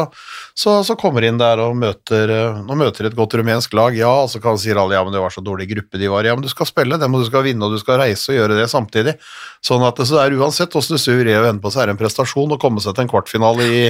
[0.57, 3.93] så, så kommer inn der og møter, eh, og møter et godt rumensk lag.
[3.97, 6.25] Ja, og så kan sier alle ja, men det var så dårlig gruppe de var
[6.25, 6.31] i.
[6.31, 8.39] Ja, men du skal spille dem, og du skal vinne, og du skal reise og
[8.39, 9.15] gjøre det samtidig.
[9.61, 11.97] Sånn at så det er uansett hvordan du snur og vender på, så er det
[11.97, 13.81] en prestasjon å komme seg til en kvartfinale i,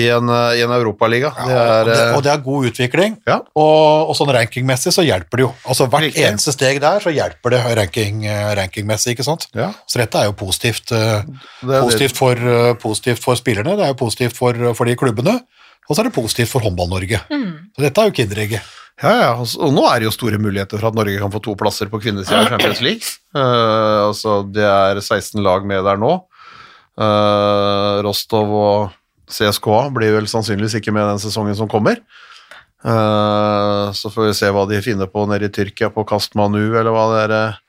[0.00, 1.32] i en, eh, i en europaliga.
[1.36, 3.40] Ja, og, det, eh, og det er god utvikling, Ja.
[3.58, 5.52] og, og sånn rankingmessig så hjelper det jo.
[5.66, 6.24] Altså Hvert Riktig.
[6.26, 9.48] eneste steg der så hjelper det ranking, eh, rankingmessig, ikke sant?
[9.56, 11.22] ja, Så dette er jo positivt, eh,
[11.62, 14.96] det er positivt, for, eh, positivt for spillerne, det er jo positivt for, for de
[14.96, 15.40] klubbene,
[15.88, 17.18] og så er det positivt for Håndball-Norge.
[17.74, 18.76] Så dette er jo kinderegget.
[19.00, 21.54] Ja, ja, og nå er det jo store muligheter for at Norge kan få to
[21.58, 23.14] plasser på kvinnesida i Champions League.
[23.32, 26.12] Uh, altså, det er 16 lag med der nå.
[27.00, 28.96] Uh, Rostov og
[29.30, 32.02] CSKA blir vel sannsynligvis ikke med den sesongen som kommer.
[32.84, 36.90] Eh, så får vi se hva de finner på nede i Tyrkia, på Kastmanu, eller
[36.94, 37.62] hva det er eh,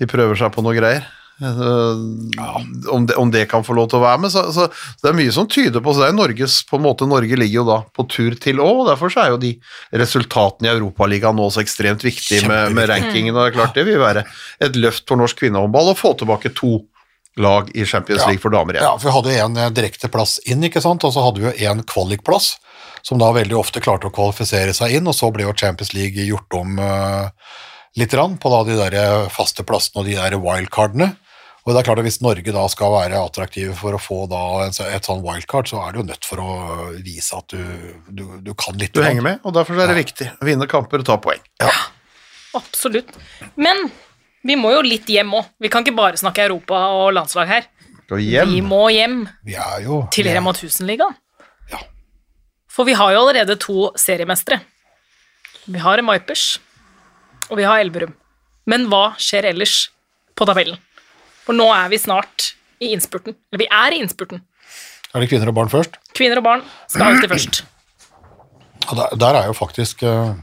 [0.00, 1.06] de prøver seg på noe greier.
[1.42, 4.32] Eh, om, det, om det kan få lov til å være med.
[4.32, 6.86] Så, så, så det er mye som tyder på så det er Norges, på en
[6.86, 9.52] måte Norge ligger jo da på tur til òg, og derfor så er jo de
[10.04, 13.34] resultatene i Europaligaen nå så ekstremt viktige med, med rankingen.
[13.34, 14.26] og det er klart Det vil være
[14.62, 16.78] et løft for norsk kvinnehåndball å få tilbake to
[17.36, 18.28] lag i Champions Ja.
[18.30, 18.86] League for damer igjen.
[18.86, 21.42] Ja, for vi hadde jo en direkteplass direkte plass inn, ikke sant, og så hadde
[21.42, 22.52] vi jo en kvalikplass,
[23.04, 26.24] som da veldig ofte klarte å kvalifisere seg inn, og så ble jo Champions League
[26.24, 27.28] gjort om uh,
[28.00, 31.12] litt rann på da de der eh, faste plassene og de der wildcardene.
[31.64, 34.40] Og det er klart at Hvis Norge da skal være attraktive for å få da
[34.66, 36.56] et, et sånn wildcard, så er du jo nødt for å
[36.98, 37.62] vise at du,
[38.08, 38.92] du, du kan litt.
[38.92, 41.40] Du henger med, og derfor er det viktig å vinne kamper og ta poeng.
[41.62, 41.72] Ja,
[42.54, 43.10] Absolutt.
[43.54, 43.88] Men
[44.46, 45.50] vi må jo litt hjem òg.
[45.62, 47.68] Vi kan ikke bare snakke Europa og landslag her.
[48.04, 48.50] Hjem.
[48.52, 51.14] Vi må hjem Vi er jo til Rema 1000-ligaen.
[51.72, 51.80] Ja.
[52.74, 54.58] For vi har jo allerede to seriemestere.
[55.70, 56.58] Vi har Vipers,
[57.48, 58.14] og vi har Elverum.
[58.66, 59.90] Men hva skjer ellers
[60.34, 60.80] på tabellen?
[61.44, 63.36] For nå er vi snart i innspurten.
[63.52, 64.42] Eller vi er i innspurten.
[65.14, 66.00] Er det kvinner og barn først?
[66.16, 67.60] Kvinner og barn skal alltid først.
[68.88, 70.34] Og der, der er jo faktisk uh,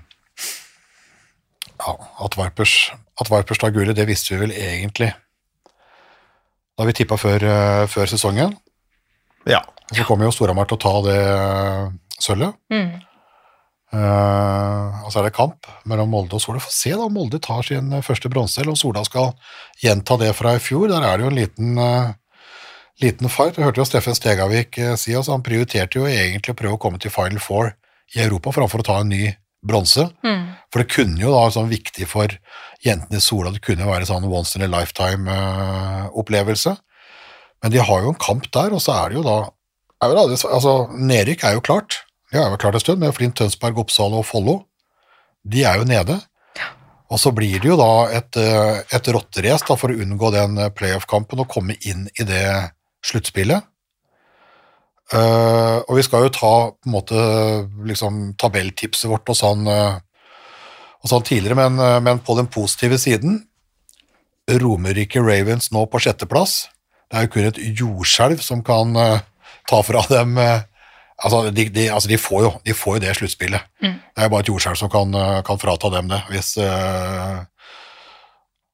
[1.82, 2.76] ja, at Vipers,
[3.22, 5.12] at Vipers tar gullet, det visste vi vel egentlig
[6.80, 8.56] da vi tippa før, uh, før sesongen.
[9.50, 9.60] Ja.
[9.92, 11.20] Og Så kommer jo Storhamar til å ta det
[12.24, 12.56] sølvet.
[12.74, 12.92] Mm.
[13.92, 16.62] Uh, og så er det kamp mellom Molde og Sola.
[16.64, 19.34] Få se da om Molde tar sin eh, første bronse, eller om Sola skal
[19.84, 20.88] gjenta det fra i fjor.
[20.94, 22.14] Der er det jo en liten, uh,
[23.04, 23.60] liten fight.
[23.60, 27.02] Jeg hørte jo Steffen Stegavik si oss, han prioriterte jo egentlig å prøve å komme
[27.04, 27.74] til Final Four
[28.16, 29.26] i Europa framfor å ta en ny
[29.62, 30.08] bronse.
[30.26, 30.46] Mm.
[30.72, 32.32] For det kunne jo da sånn viktig for
[32.84, 36.78] jentene i Sola, det kunne jo være sånn once in a lifetime-opplevelse.
[37.62, 39.36] Men de har jo en kamp der, og så er det jo da
[40.02, 42.00] er jo da, det- altså, Nedrykk er jo klart.
[42.32, 44.62] De har jo vært klart en stund, med Flint, Tønsberg, Oppsal og Follo.
[45.44, 46.16] De er jo nede.
[47.12, 50.72] Og så blir det jo da et, eh, et rotterace for å unngå den eh,
[50.72, 52.46] playoff-kampen og komme inn i det
[53.04, 53.68] sluttspillet.
[55.12, 57.22] Uh, og vi skal jo ta på en måte
[57.84, 63.42] liksom tabelltipset vårt og sånn, og sånn tidligere, men, men på den positive siden
[64.48, 66.70] Romerike Ravens nå på sjetteplass.
[67.12, 69.20] Det er jo kun et jordskjelv som kan uh,
[69.70, 70.64] ta fra dem eh,
[71.22, 73.70] Altså, de, de, altså de, får jo, de får jo det sluttspillet.
[73.82, 77.46] Det er jo bare et jordskjelv som kan, eh, kan frata dem det, hvis uh,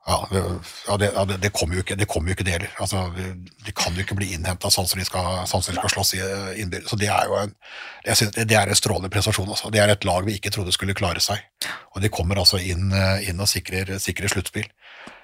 [0.08, 2.72] Ja, det, det, det, kommer jo ikke det kommer jo ikke det heller.
[2.80, 3.02] Altså,
[3.66, 6.14] de, kan jo ikke bli innhenta sånn som de skal, sånn som de skal slåss
[6.16, 6.88] eh, innbyrdes.
[6.94, 7.52] Så det er jo en,
[8.38, 9.52] det er en strålende prestasjon.
[9.52, 9.68] Altså.
[9.74, 11.44] Det er et lag vi ikke trodde skulle klare seg.
[11.92, 12.88] Og de kommer altså inn,
[13.28, 14.72] inn og sikrer, sikrer sluttspill.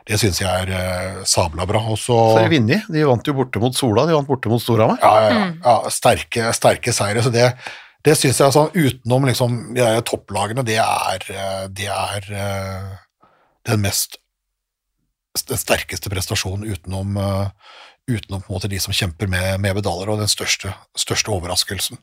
[0.07, 1.83] Det syns jeg er eh, sabla bra.
[1.93, 2.89] Og så Så har de vunnet.
[2.91, 4.99] De vant jo borte mot Sola, de vant borte mot Storhamar.
[5.01, 7.23] ja, ja, ja, ja, sterke, sterke seire.
[7.23, 7.45] Så det,
[8.03, 12.91] det syns jeg sånn utenom liksom de topplagene, det er, eh, det er eh,
[13.69, 14.19] den mest
[15.49, 17.47] den sterkeste prestasjonen utenom, eh,
[18.11, 21.97] utenom på en måte de som kjemper med, med medaljer, og den største, største overraskelsen.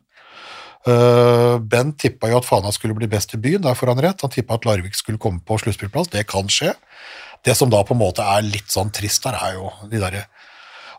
[0.88, 4.22] Uh, ben tippa jo at Fana skulle bli best i byen, der får han rett.
[4.24, 6.72] Han tippa at Larvik skulle komme på sluttspillplass, det kan skje.
[7.46, 10.26] Det som da på en måte er litt sånn trist der, er jo de derre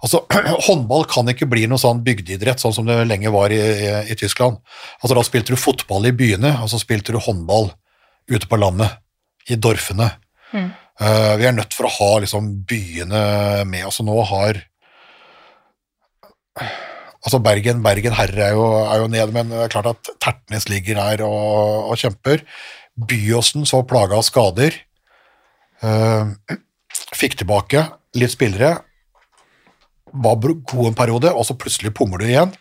[0.02, 0.24] Altså,
[0.66, 4.18] Håndball kan ikke bli noe sånn bygdeidrett, sånn som det lenge var i, i, i
[4.18, 4.58] Tyskland.
[4.98, 7.70] Altså, Da spilte du fotball i byene, og så spilte du håndball
[8.32, 8.98] ute på landet,
[9.50, 10.08] i dorfene.
[11.02, 13.22] Eh, vi er nødt for å ha liksom byene
[13.70, 14.66] med oss, og nå har
[17.22, 20.66] Altså Bergen, Bergen herre er jo, er jo nede, men det er klart at Tertnes
[20.68, 22.42] ligger her og, og kjemper.
[22.98, 24.74] Byåsen så plaga av skader.
[25.82, 26.58] Eh,
[27.20, 27.86] fikk tilbake
[28.18, 28.76] litt spillere.
[30.12, 32.52] Var god en periode, og så plutselig pummer du igjen.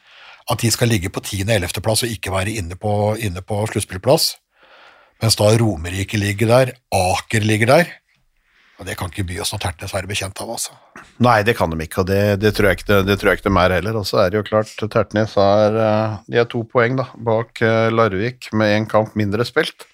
[0.51, 1.83] At de skal ligge på 10.-11.
[1.85, 4.33] plass og ikke være inne på, inne på sluttspillplass.
[5.21, 7.91] Mens da Romerike ligger der, Aker ligger der.
[8.81, 10.73] Og det kan ikke by oss noe Tertnes være bekjent av, altså.
[11.21, 13.41] Nei, det kan de ikke, og det, det, tror jeg ikke, det, det tror jeg
[13.41, 13.99] ikke de er heller.
[14.01, 17.61] Og så er det jo klart, Tertnes er, eh, de er to poeng da, bak
[17.61, 19.85] eh, Larvik med én kamp mindre spilt.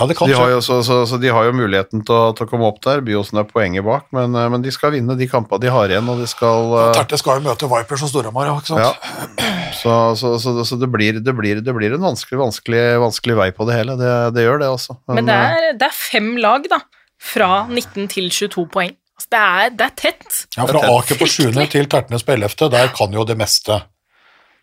[0.00, 2.30] Ja, det kan De har jo, så, så, så de har jo muligheten til å,
[2.36, 3.02] til å komme opp der.
[3.04, 6.08] Byåsen er poenget bak, men, eh, men de skal vinne de kampene de har igjen,
[6.08, 8.80] og de skal eh, Tertnes skal jo møte Vipers og Storhamar, ja, ikke sant?
[8.80, 9.50] Ja.
[9.76, 13.50] Så, så, så, så det, blir, det, blir, det blir en vanskelig, vanskelig, vanskelig vei
[13.54, 13.98] på det hele.
[14.00, 14.96] Det, det gjør det, altså.
[15.12, 16.80] Men det er, det er fem lag, da.
[17.20, 18.96] Fra 19 til 22 poeng.
[19.20, 20.42] Altså, det, er, det er tett.
[20.56, 21.42] Ja, fra Aker på 7.
[21.76, 23.82] til Tertnes på 11., der kan jo det meste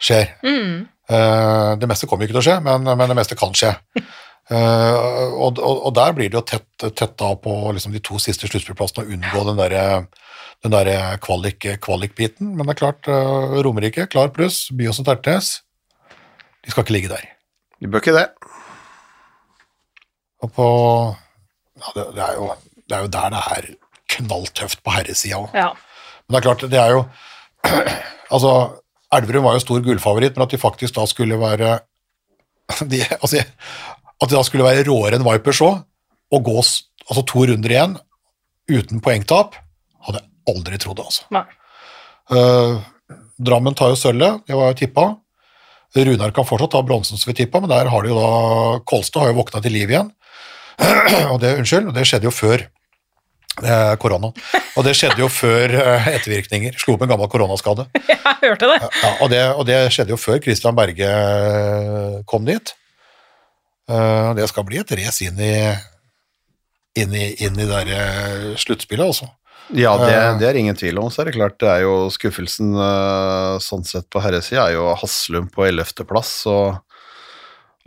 [0.01, 0.23] skje.
[1.07, 3.75] Eh, det meste kommer ikke til å skje, men, men det meste kan skje.
[4.47, 4.95] Eh,
[5.35, 8.47] og, og, og der blir det jo tett, tett da på liksom de to siste
[8.47, 9.85] sluttspillplassene å unngå den derre
[10.65, 12.55] den der kvalik, kvalikbiten.
[12.55, 14.67] Men det er klart, uh, Romerike, klar pluss.
[14.73, 15.59] Byåsen Tertnes,
[16.65, 17.27] de skal ikke ligge der.
[17.77, 18.25] De bør ikke det.
[20.41, 20.67] Og på
[21.77, 22.49] ja, det, det, er jo,
[22.89, 23.69] det er jo der det er
[24.17, 25.53] knalltøft på herresida òg.
[25.57, 25.69] Ja.
[26.25, 27.05] Men det er klart, det er jo
[28.35, 28.51] Altså,
[29.15, 31.77] Elverum var jo stor gullfavoritt, men at de faktisk da skulle være
[32.91, 33.45] de, altså,
[34.17, 35.83] At det da skulle være råere enn Vipers òg,
[36.33, 37.95] og gå altså, to runder igjen
[38.67, 39.55] uten poengtap,
[40.07, 41.45] hadde jeg aldri trodd, altså.
[42.33, 42.79] Eh,
[43.37, 45.07] Drammen tar jo sølvet, det var jo tippa.
[45.97, 49.23] Runar kan fortsatt ta bronsen som vi tippa, men der har de jo da Kolstad
[49.23, 50.09] har jo våkna til liv igjen.
[51.31, 54.33] og det, unnskyld, det skjedde jo før eh, korona.
[54.77, 56.77] Og det skjedde jo før eh, ettervirkninger.
[56.81, 57.87] Slo opp en gammel koronaskade.
[58.41, 58.81] Jeg hørte det.
[58.83, 62.73] Ja, og, det, og det skjedde jo før Christian Berge eh, kom dit.
[63.89, 65.53] Eh, det skal bli et race inn i
[66.97, 69.27] inn i, inn i der eh, sluttspillet, altså.
[69.75, 70.37] Ja, det, Eh.
[70.39, 71.11] det er ingen tvil om.
[71.11, 74.87] Så er det klart, det er jo skuffelsen uh, sånn sett på herresida er jo
[74.97, 76.05] Haslum på 11.
[76.07, 76.79] plass og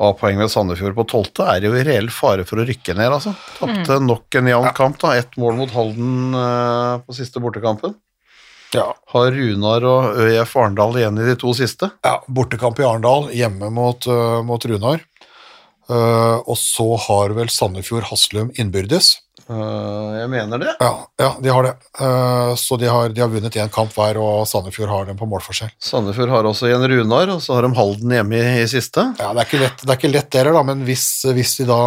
[0.00, 1.42] A-poeng ved Sandefjord på 12.
[1.48, 3.34] er jo i reell fare for å rykke ned, altså.
[3.58, 5.16] Tapte nok en jevn kamp, da.
[5.18, 6.38] Ett mål mot Halden
[7.04, 7.96] på siste bortekampen.
[8.72, 8.86] Ja.
[9.12, 11.90] Har Runar og ØIF Arendal igjen i de to siste.
[12.06, 14.06] ja bortekamp i Arendal, hjemme mot,
[14.46, 15.02] mot Runar.
[15.90, 19.16] Eh, og så har vel Sandefjord Haslum innbyrdes.
[19.50, 20.74] Eh, jeg mener det.
[20.78, 21.72] Ja, ja de har det.
[21.98, 25.26] Eh, så de har, de har vunnet én kamp hver, og Sandefjord har dem på
[25.30, 25.72] målforskjell.
[25.82, 29.08] Sandefjord har også igjen Runar, og så har de Halden hjemme i, i siste.
[29.18, 31.66] Ja, Det er ikke lett, det er ikke lett dere, da, men hvis, hvis, de
[31.70, 31.80] da,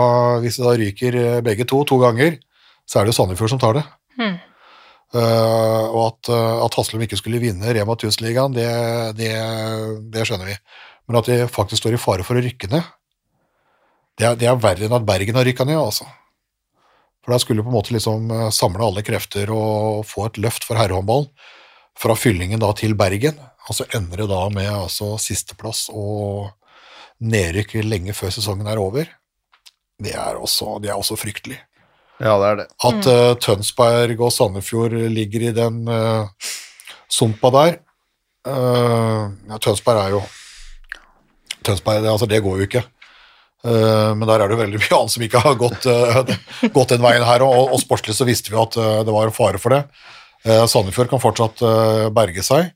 [0.43, 2.41] hvis de da ryker begge to to ganger,
[2.89, 3.85] så er det jo Sandefjord som tar det.
[4.19, 4.41] Hmm.
[5.13, 6.29] Uh, og at,
[6.65, 8.65] at Haslum ikke skulle vinne Rema 1000-ligaen, det,
[9.19, 9.29] det,
[10.11, 10.55] det skjønner vi.
[11.05, 12.87] Men at de faktisk står i fare for å rykke ned,
[14.19, 16.07] det er, det er verre enn at Bergen har rykka ned, altså.
[17.23, 20.39] For da skulle du på en måte liksom eh, samle alle krefter og få et
[20.43, 21.29] løft for herrehåndball
[21.99, 23.37] fra Fyllingen da til Bergen,
[23.69, 26.51] og så ender det da med altså sisteplass og
[27.23, 29.07] nedrykk lenge før sesongen er over.
[30.03, 31.61] Det er også, det er også fryktelig.
[32.19, 32.67] Ja, det er det.
[32.89, 36.27] At uh, Tønsberg og Sandefjord ligger i den uh,
[37.09, 37.77] sumpa der
[38.49, 40.21] uh, ja, Tønsberg er jo
[41.63, 42.83] Tønsberg, det, altså det går jo ikke.
[43.63, 46.33] Eh, men der er det jo veldig mye annet som ikke har gått, eh,
[46.75, 49.61] gått den veien her, og, og sportslig så visste vi at eh, det var fare
[49.61, 49.85] for det.
[50.43, 51.61] Sandefjord kan fortsatt
[52.11, 52.73] berge seg.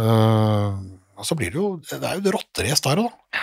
[0.00, 3.42] Og så blir det jo Det er jo et rotterace der òg, da.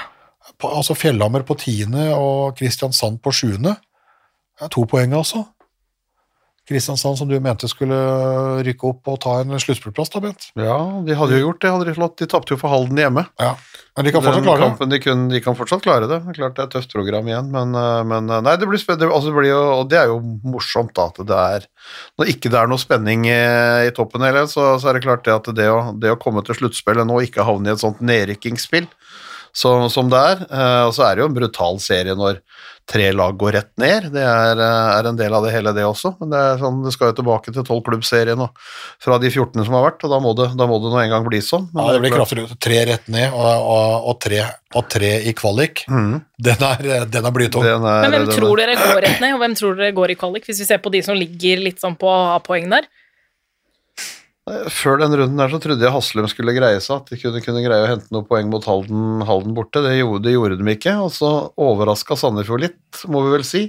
[0.71, 3.75] Altså Fjellhammer på tiende og Kristiansand på sjuende.
[4.57, 5.43] Det er to poeng, altså.
[6.65, 7.97] Kristiansand, som du mente skulle
[8.65, 10.47] rykke opp og ta en sluttspillplass, da, Bent.
[10.57, 12.15] Ja, de hadde jo gjort det, hadde de slått.
[12.21, 13.25] De tapte jo for Halden hjemme.
[13.41, 13.51] Ja.
[13.95, 14.87] Men de kan fortsatt klare det.
[14.91, 16.17] de, kun, de kan fortsatt klare det.
[16.35, 19.11] Klart det er et tøft program igjen, men, eh, men eh, nei, det blir spennende.
[19.13, 21.69] Altså, det blir jo, og det er jo morsomt da, at det er
[22.19, 23.39] Når ikke det er noe spenning i,
[23.85, 26.43] i toppen heller, så, så er det klart det at det å, det å komme
[26.47, 28.89] til sluttspillet nå, ikke havne i et sånt nedrykkingsspill
[29.55, 32.41] som, som det er, eh, og så er det jo en brutal serie når
[32.85, 34.09] tre lag går rett ned.
[34.13, 36.11] Det er, eh, er en del av det hele, det også.
[36.19, 38.49] Men det, er sånn, det skal jo tilbake til tolvklubbserien nå,
[39.01, 41.13] fra de 14 som har vært, og da må det, da må det nå en
[41.15, 41.69] gang bli sånn.
[41.71, 42.53] Men Ja, det blir kraftig ut.
[42.67, 44.43] Tre rett ned og, og, og, tre,
[44.75, 45.85] og tre i kvalik.
[45.87, 46.19] Mm.
[46.49, 47.63] Den er, den er blytung.
[47.63, 50.61] Men hvem tror dere går rett ned, og hvem tror dere går i kvalik, hvis
[50.65, 52.91] vi ser på de som ligger litt sånn på A-poeng der?
[54.45, 57.63] Før den runden der så trodde jeg Haslum skulle greie seg, at de kunne, kunne
[57.65, 59.81] greie å hente noen poeng mot Halden, Halden borte.
[59.81, 63.63] Det gjorde, det gjorde de ikke, og så overraska Sandefjord litt, må vi vel si.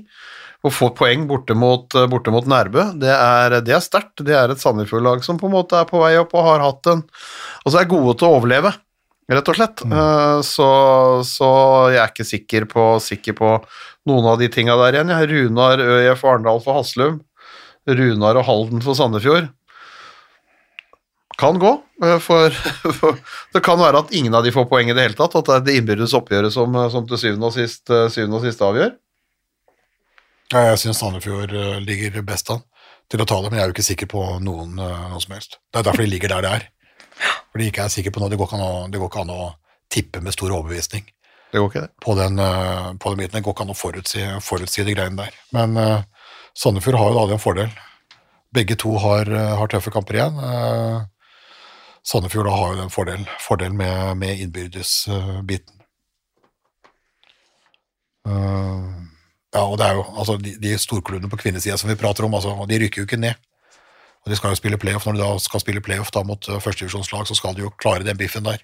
[0.67, 4.21] Å få poeng borte mot, borte mot Nærbø, det er, det er sterkt.
[4.27, 6.93] Det er et Sandefjord-lag som på en måte er på vei opp og har hatt
[6.93, 7.05] en
[7.67, 8.77] Altså er gode til å overleve,
[9.33, 9.81] rett og slett.
[9.89, 9.97] Mm.
[10.47, 10.67] Så,
[11.27, 11.49] så
[11.91, 13.57] jeg er ikke sikker på, sikker på
[14.07, 15.11] noen av de tinga der igjen.
[15.11, 17.23] Jeg har Runar ØIF Arendal for Haslum,
[17.89, 19.49] Runar og Halden for Sandefjord
[21.41, 21.73] kan gå,
[22.05, 22.51] eh, for,
[22.99, 23.19] for
[23.53, 25.57] det kan være at ingen av de får poeng i det hele tatt, at det
[25.57, 28.95] er det innbyrdes oppgjøret som, som til syvende og sist, eh, syvende og sist avgjør.
[30.55, 32.63] Ja, jeg syns Sandefjord eh, ligger best an
[33.11, 35.35] til å ta det, men jeg er jo ikke sikker på noen, eh, noe som
[35.37, 35.59] helst.
[35.71, 36.67] Det er derfor de ligger der de er.
[37.51, 38.31] Fordi de ikke er sikker på noe.
[38.31, 39.51] Det går ikke an å, det går ikke an å
[39.93, 41.93] tippe med stor overbevisning Det går ikke, det.
[42.03, 43.39] på den, eh, på den biten.
[43.39, 45.37] Det går ikke an å forutsi, forutsi de greiene der.
[45.57, 47.77] Men eh, Sandefjord har jo da en fordel.
[48.55, 50.39] Begge to har, eh, har tøffe kamper igjen.
[50.39, 50.99] Eh,
[52.07, 55.75] Sandefjord har jo den fordel, fordel med, med innbyrdesbiten.
[58.27, 58.87] Uh,
[59.55, 62.35] ja, og det er jo altså, de, de storklubbene på kvinnesida som vi prater om,
[62.39, 63.39] altså, de rykker jo ikke ned.
[64.27, 65.05] Og de skal jo spille playoff.
[65.07, 68.07] Når de da skal spille playoff da mot uh, førstedivisjonslag, så skal de jo klare
[68.07, 68.59] den biffen der.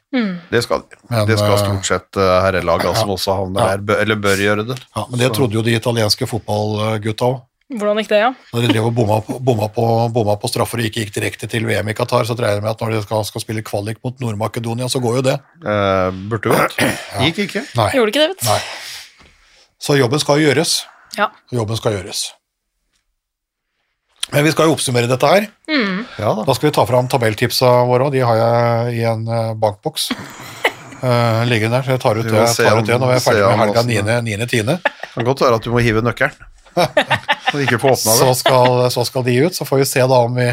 [0.50, 2.94] Det skal, Men, det skal eh, stort sett uh, herrelag ja.
[2.98, 3.68] som også havner Ja.
[3.74, 4.78] her, bør, eller bør gjøre det.
[4.96, 7.40] Ja, Men det Så- trodde jo de italienske fotballgutta òg.
[7.78, 8.32] Hvordan gikk det, ja?
[8.52, 11.48] Når de drev og bomma på, bomma, på, bomma på straffer og ikke gikk direkte
[11.50, 14.02] til VM i Qatar, så regner jeg med at når de skal, skal spille kvalik
[14.04, 15.38] mot Nord-Makedonia, så går jo det.
[15.62, 16.78] Eh, burde gått.
[17.24, 17.64] Gikk ikke.
[17.78, 17.88] Nei.
[17.96, 18.50] Gjorde ikke det, vet du.
[18.50, 19.30] Nei.
[19.82, 20.76] Så jobben skal gjøres.
[21.18, 21.32] Ja.
[21.52, 22.30] Jobben skal gjøres.
[24.32, 25.48] Men vi skal jo oppsummere dette her.
[26.20, 26.44] Ja da.
[26.46, 28.14] Da skal vi ta fram tabelltipsa våre, òg.
[28.14, 30.08] de har jeg i en eh, bankboks.
[31.02, 33.44] Uh, liggende der, så jeg tar ut det, tar ut det når vi er ferdig
[33.48, 33.82] med helga
[34.22, 34.70] 9.10.
[34.70, 34.78] Det
[35.16, 36.48] kan godt være at du må hive nøkkelen.
[38.16, 40.46] Så skal, så skal de ut, så får vi se da om vi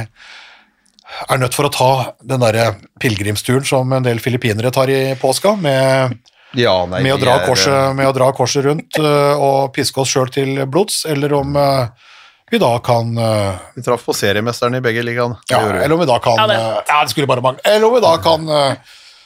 [1.30, 1.91] er nødt for å ta
[2.22, 6.17] den derre pilegrimsturen som en del filippinere tar i påska, med,
[6.57, 10.01] Ja, nei, med, å, dra er, korset, med å dra korset rundt uh, og piske
[10.01, 12.07] oss sjøl til blods, eller om uh,
[12.49, 15.36] vi da kan eh, Vi traff på seriemesteren i begge ligaene.
[15.51, 17.61] Ja, eller om vi da kan Ja, det- ja, det skulle bare mangle.
[17.61, 18.49] Eller om vi da kan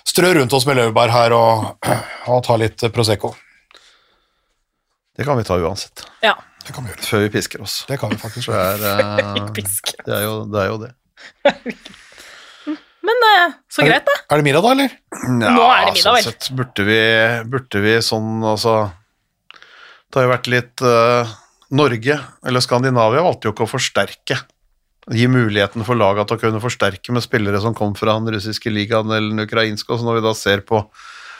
[0.03, 1.69] strø rundt oss med laurbær her og,
[2.27, 3.31] og ta litt Prosecco.
[5.15, 6.03] Det kan vi ta uansett.
[6.19, 6.35] Ja.
[6.63, 7.03] Det kan vi gjøre.
[7.09, 7.81] Før vi pisker oss.
[7.89, 8.93] Det kan vi faktisk Det gjøre.
[8.93, 10.91] er, uh, det er, jo, det er jo det.
[13.03, 14.15] Men uh, så greit, da.
[14.31, 14.95] Er det middag, da, eller?
[15.27, 16.23] Nå er det middag, vel?
[16.23, 16.99] Sånn sett burde vi,
[17.51, 18.77] burde vi sånn, altså
[19.51, 21.33] Det har jo vært litt uh,
[21.75, 24.39] Norge, eller Skandinavia, valgte jo ikke å forsterke.
[25.11, 28.71] Gi muligheten for laga til å kunne forsterke med spillere som kom fra den russiske
[28.71, 30.85] ligaen eller den ukrainske, og så når vi da ser på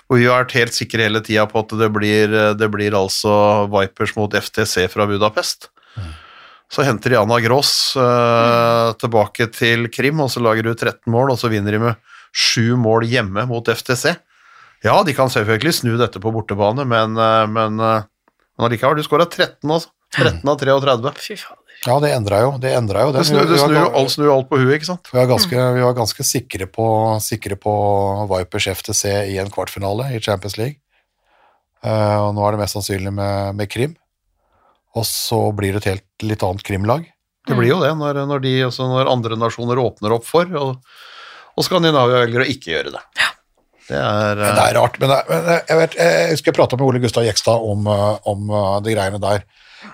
[0.08, 3.34] hvor vi har vært helt sikre hele tida på at det blir, det blir altså
[3.72, 5.70] Vipers mot FTC fra Budapest.
[6.74, 11.36] Så henter de Anna Gross uh, tilbake til Krim, og så lager hun 13 mål,
[11.36, 14.16] og så vinner de med sju mål hjemme mot FTC.
[14.84, 18.01] Ja, de kan selvfølgelig snu dette på bortebane, men, uh, men, uh,
[18.58, 19.93] men allikevel, du skåra 13, altså.
[20.14, 21.14] 13 av 33.
[21.22, 21.62] Fy fader.
[21.86, 22.72] Ja, det endra jo det.
[22.78, 23.28] Endra jo Det det.
[23.28, 25.10] snur, det snur, alt snur alt på huet, ikke sant?
[25.12, 26.86] Vi var ganske, vi var ganske sikre, på,
[27.24, 27.74] sikre på
[28.32, 29.04] Vipers FTC
[29.34, 30.78] i en kvartfinale i Champions League.
[31.84, 33.98] Uh, og nå er det mest sannsynlig med, med Krim.
[34.96, 37.04] Og så blir det et helt litt annet Krim-lag.
[37.44, 40.78] Det blir jo det når, når, de, altså når andre nasjoner åpner opp for, og,
[41.58, 43.02] og Skandinavia velger å ikke gjøre det.
[43.90, 44.96] Det er, Men det er rart.
[45.02, 48.30] Men, det- men jeg, vet, jeg husker jeg prata med Ole Gustav Jekstad om, eh,
[48.32, 49.44] om eh, de greiene der.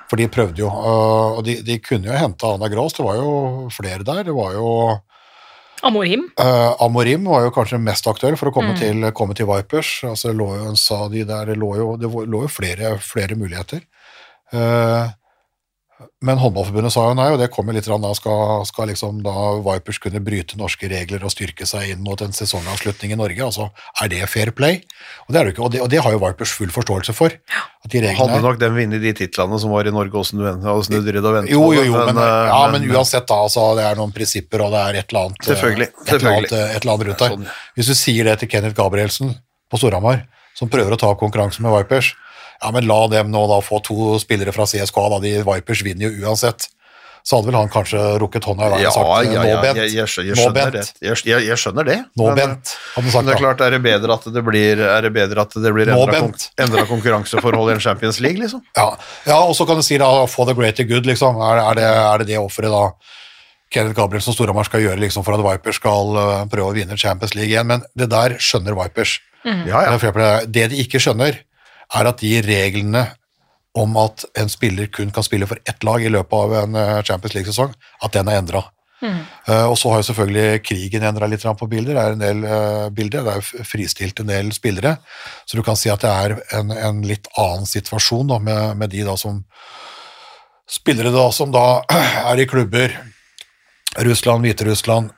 [0.10, 2.98] For de prøvde jo, eh, og de, de kunne jo hente Anna Grås.
[2.98, 4.26] Det var jo flere der.
[4.28, 4.72] Det var jo
[5.82, 6.26] Amorim.
[6.36, 9.94] Uh, Amorim var jo kanskje mest aktuell for å komme, til, komme til Vipers.
[10.10, 13.38] Altså, det lå jo en Sadi der, det lå jo, det lå jo flere, flere
[13.40, 13.86] muligheter.
[14.52, 15.08] Uh,
[16.24, 19.34] Men håndballforbundet sa jo nei, og det kommer litt da skal, skal liksom da
[19.66, 23.44] Vipers kunne bryte norske regler og styrke seg inn mot en sesongavslutning i Norge.
[23.44, 23.70] altså
[24.00, 24.80] Er det fair play?
[25.28, 27.16] Og det er det jo ikke, og det, og det har jo Vipers full forståelse
[27.16, 27.36] for.
[27.36, 30.86] at de reglene Hadde nok dem vunnet de titlene som var i Norge også, og
[30.88, 31.52] snudd rydd og ventet.
[31.56, 33.42] Jo, jo, jo, men, men, ja, men uansett, da.
[33.50, 36.32] Altså, det er noen prinsipper, og det er et eller annet, eh, Selvfølgelig, et eller
[36.32, 36.76] annet, selvfølgelig.
[36.76, 37.36] et eller annet rundt der.
[37.36, 37.76] Sånn.
[37.76, 39.36] Hvis du sier det til Kenneth Gabrielsen
[39.72, 40.24] på Storhamar,
[40.56, 42.14] som prøver å ta opp konkurransen med Vipers,
[42.62, 46.10] ja, men la dem nå da få to spillere fra CSKA, da de Vipers vinner
[46.10, 46.68] jo uansett.
[47.24, 49.80] Så hadde vel han kanskje rukket hånda i været og sagt ja, nå, ja, Bent.
[49.82, 50.76] jeg, jeg, skjønner- jeg nå, skjønner Bent.
[50.78, 51.08] det.
[51.08, 51.98] Jeg, jeg, jeg skjønner det.
[52.16, 53.18] Nå, men, Bent, hadde sagt.
[53.18, 55.74] Men det er klart, er det bedre at det blir, er det bedre at det
[55.76, 58.64] blir endra, kon, endra konkurranseforhold i en Champions League, liksom?
[58.80, 58.88] Ja,
[59.28, 61.42] ja og så kan du si da, for the greater good, liksom.
[61.44, 62.86] Er, er, det, er det det offeret da
[63.70, 66.98] Kenneth Gabrielsen og Storhamar skal gjøre liksom, for at Vipers skal øh, prøve å vinne
[66.98, 67.68] Champions League igjen?
[67.70, 69.20] Men det der skjønner Vipers.
[69.46, 69.94] Ja, ja.
[69.96, 70.32] det.
[70.52, 71.38] det de ikke skjønner,
[71.96, 73.06] er at de reglene
[73.80, 77.00] om at en spiller kun kan spille for ett lag i løpet av en eh,
[77.08, 77.74] Champions League-sesong,
[78.04, 78.64] at den er endra.
[79.70, 81.96] og så har jo selvfølgelig krigen endra litt på bilder.
[81.96, 84.98] Det er en del eh, bilder, det er jo fristilt en del spillere.
[85.46, 88.92] Så du kan si at det er en, en litt annen situasjon da, med, med
[88.92, 89.44] de da som
[90.70, 91.82] spillere da som da
[92.30, 92.94] er i klubber
[93.98, 95.10] Russland, Hviterussland,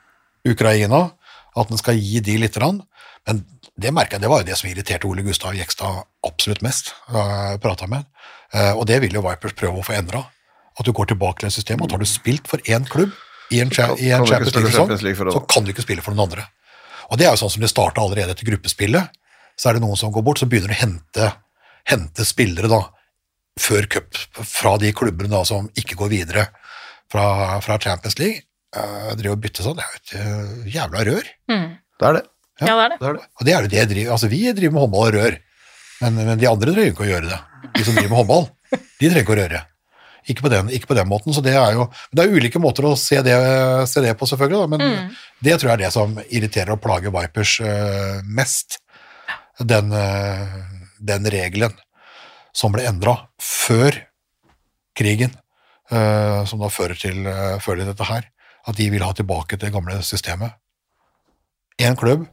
[0.48, 1.10] Ukraina,
[1.56, 2.56] at en skal gi de litt.
[2.56, 2.80] grann.
[3.26, 3.44] Men
[3.80, 6.92] det merker jeg, det var jo det som irriterte Ole Gustav Jekstad absolutt mest.
[7.08, 8.04] Uh, jeg med.
[8.52, 10.26] Eh, Og det vil jo Vipers prøve å få endra.
[10.78, 13.12] At du går tilbake til et system, og har du spilt for én klubb
[13.50, 16.46] i en, Kan- i en Champions League-sesong, så kan du ikke spille for noen andre.
[17.10, 19.10] Og det er jo sånn som det starta allerede etter gruppespillet.
[19.60, 21.28] Så er det noen som går bort, så begynner du å hente,
[21.84, 22.80] hente spillere da,
[23.60, 24.16] før cup
[24.48, 26.46] fra de klubbene da, som ikke går videre
[27.12, 28.46] fra, fra Champions League.
[28.72, 31.26] Uh, driver og bytter sånn, det er jo et eh, jævla rør.
[32.00, 32.22] Det er det.
[32.60, 32.98] Ja, det er det.
[33.00, 33.26] det, er det.
[33.38, 35.36] Og det er det jeg driver, altså vi driver med håndball og rør,
[36.02, 37.38] men, men de andre trenger ikke å gjøre det.
[37.72, 39.62] De som driver med håndball, de trenger ikke å røre.
[40.30, 42.86] Ikke på den, ikke på den måten, så det er jo Det er ulike måter
[42.86, 43.34] å se det,
[43.90, 47.14] se det på, selvfølgelig, da, men det tror jeg er det som irriterer og plager
[47.14, 48.78] Vipers uh, mest.
[49.58, 50.60] Den, uh,
[51.02, 51.74] den regelen
[52.54, 53.98] som ble endra før
[54.98, 55.34] krigen,
[55.90, 57.26] uh, som da fører til,
[57.64, 58.28] fører til dette her,
[58.62, 60.54] at de vil ha tilbake det gamle systemet.
[61.82, 62.28] Én klubb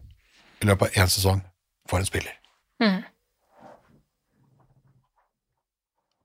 [0.61, 1.41] i løpet av én sesong
[1.89, 2.35] for en spiller.
[2.83, 3.01] Mm.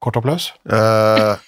[0.04, 0.50] Kort applaus.
[0.68, 1.38] Uh,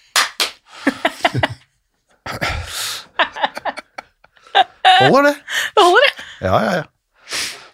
[4.96, 5.34] Holder det.
[5.76, 6.12] Det holder, det.
[6.46, 6.84] Ja, ja, ja.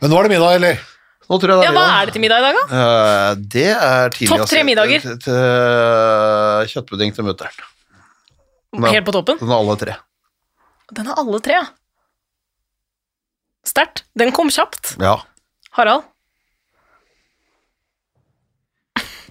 [0.03, 0.81] Men nå er det middag, eller?
[1.31, 1.85] Nå tror jeg det Ja, middag.
[1.87, 2.63] hva er det til middag i dag, da?
[2.73, 5.05] Uh, det er tidlig Topp tre middager.
[5.05, 7.61] Til, til kjøttpudding til mutter'n.
[8.89, 9.39] Helt på toppen?
[9.39, 9.95] Den er alle tre.
[10.99, 11.67] Den er alle tre, ja.
[13.73, 14.05] Sterkt.
[14.19, 14.95] Den kom kjapt.
[15.01, 15.17] Ja.
[15.79, 16.05] Harald?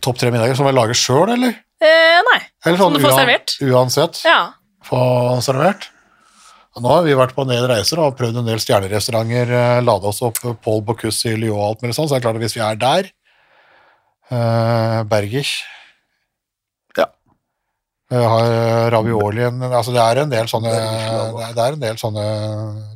[0.01, 1.53] Topp tre middager som jeg lager sjøl, eller?
[1.81, 2.39] Eh, nei.
[2.65, 3.53] Eller Som du får uan- servert.
[3.61, 4.21] Uansett.
[4.25, 4.39] Ja.
[4.85, 5.01] Få
[5.45, 5.89] servert.
[6.81, 9.49] Nå har vi vært på en del reiser og prøvd en del stjernerestauranter.
[9.51, 12.25] eh, Lada oss opp Paul Bocuse i Lyon og alt mulig sånn, så det er
[12.31, 13.11] klart at hvis vi er der
[14.31, 15.03] eh.
[15.03, 15.45] Jeg
[18.11, 22.25] har raviolien Altså, det er en del sånne det er, en del sånne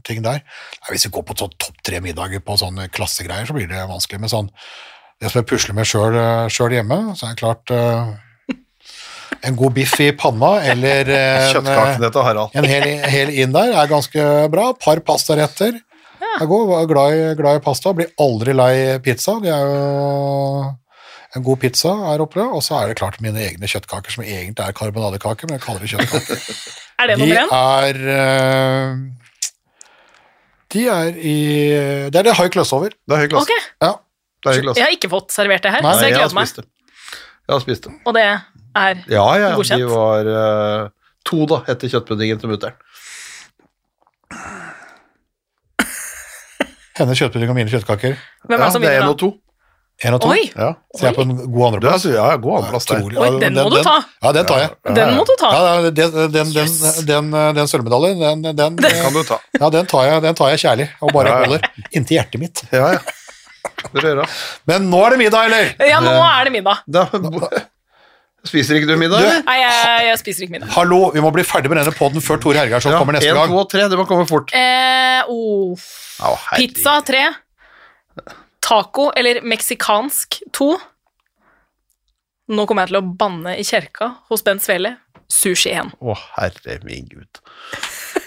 [0.07, 0.41] ting der.
[0.89, 4.21] Hvis vi går på sånn topp tre middager på sånne klassegreier, så blir det vanskelig.
[4.25, 4.51] Men sånn
[5.21, 8.13] det som jeg pusler med sjøl hjemme, så er det klart eh,
[9.45, 11.57] En god biff i panna eller en,
[12.57, 14.71] en hel, hel inn der er ganske bra.
[14.81, 15.75] Par pastaretter.
[16.39, 18.73] Jeg går glad i, glad i pasta, blir aldri lei
[19.05, 19.37] pizza.
[19.43, 20.71] Det er jo
[21.35, 24.63] en god pizza er oppe, og så er det klart mine egne kjøttkaker, som egentlig
[24.63, 26.37] er karbonadekaker, men jeg kaller det kjøttkaker.
[27.03, 27.49] Er det noe nummer én?
[27.51, 28.91] er eh,
[30.71, 31.33] De er i
[32.07, 32.93] Det er det high class over.
[33.03, 33.41] Det er hyggelig.
[33.41, 33.51] Ok.
[33.83, 33.89] Ja.
[34.45, 34.79] Det er klasse.
[34.79, 36.47] Jeg har ikke fått servert det her, Nei, så jeg jeg gleder meg.
[36.47, 36.65] spist det.
[37.45, 37.93] Jeg har spist det.
[38.07, 38.39] Og det er
[39.11, 39.83] Ja, ja, Godkjent.
[39.83, 40.89] de var uh,
[41.27, 42.79] to, da, etter kjøttpuddingen til mutter'n.
[46.95, 48.15] Hennes kjøttpudding og mine kjøttkaker.
[48.47, 49.11] Hvem er Ja, det som det er vinner én da?
[49.11, 49.29] og to.
[50.03, 50.27] Én og to.
[50.33, 50.73] Oi, Ja.
[50.91, 51.93] Så jeg er på en god andreplass.
[52.03, 53.03] altså, ja, god andreplass der.
[53.23, 53.93] Oi, den må du ta.
[54.25, 54.69] Ja, den tar jeg.
[54.97, 55.51] den må du ta.
[55.55, 59.37] Ja, den, den, den, den, den, den sølvmedaljen, den, den, Den kan du ta.
[59.59, 61.45] ja, den, tar jeg, den tar jeg kjærlig, og bare Ja, ja.
[61.47, 62.63] holder inntil hjertet mitt.
[62.75, 62.99] Ja, ja.
[64.67, 65.71] Men nå er det middag, eller?
[65.87, 66.83] Ja, nå er det middag.
[66.91, 67.07] Da,
[68.45, 69.41] spiser ikke du middag, Du- eller?
[69.47, 70.69] Nei, jeg, jeg spiser ikke middag.
[70.75, 73.49] Hallo, vi må bli ferdig med denne podden før Tore Hergarsson kommer neste en, gang.
[73.49, 74.51] to og tre, det må komme fort.
[74.53, 75.73] Eh, oh.
[76.29, 76.45] oh.
[76.59, 77.23] Pizza tre.
[78.65, 80.73] Taco eller meksikansk to.
[82.49, 84.95] Nå kommer jeg til å banne i kjerka hos Bent Svele.
[85.31, 85.89] Sushi én.
[86.01, 87.41] Å, herre min gud.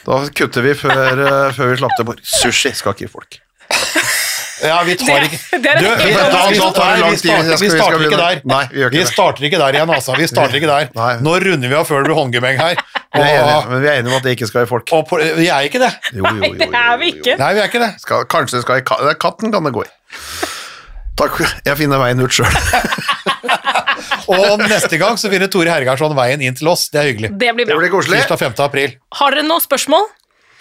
[0.07, 2.25] Da kutter vi før, eh, før vi slapp til bort.
[2.27, 3.39] Sushi skal ikke folk.
[4.65, 8.41] Ja, vi tar ikke det er Du, vi, da, Vi starter vi, vi ikke der.
[8.49, 10.17] Nei, vi gjør ikke vi starter ikke der igjen, altså.
[10.19, 10.89] Vi starter ikke der.
[10.99, 11.13] Nei.
[11.23, 12.81] Nå runder vi av før det blir håndgemeng her.
[13.15, 14.93] Vi er enige, Og, men vi er enige om at det ikke skal i folk.
[14.99, 15.93] og vi er ikke det.
[16.13, 17.39] Jo, jo, jo, Nei, det er vi ikke.
[17.41, 17.91] Nei, vi er ikke det.
[18.03, 19.91] Skal, kanskje det skal i ka- katten kan det gå i.
[21.19, 22.51] Takk, jeg finner veien ut sjøl.
[24.29, 26.89] Og neste gang så finner Tore Hergarsson veien inn til oss.
[26.93, 27.31] Det er hyggelig.
[27.41, 28.21] Det blir Det blir koselig.
[28.23, 28.55] Tirsdag 5.
[28.67, 28.95] april.
[29.19, 30.05] Har dere noen spørsmål?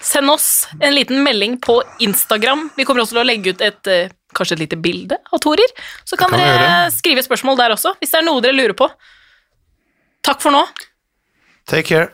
[0.01, 2.69] Send oss en liten melding på Instagram.
[2.77, 5.73] Vi kommer også til å legge ut et eh, kanskje et lite bilde av Torer.
[6.05, 8.89] Så kan, kan dere skrive spørsmål der også, hvis det er noe dere lurer på.
[10.27, 10.63] Takk for nå.
[11.67, 12.11] Take care.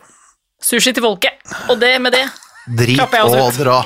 [0.64, 1.40] Sushi til folket.
[1.68, 2.24] Og det med det
[2.64, 3.60] Drit Klapper jeg oss og ut.
[3.60, 3.78] dra.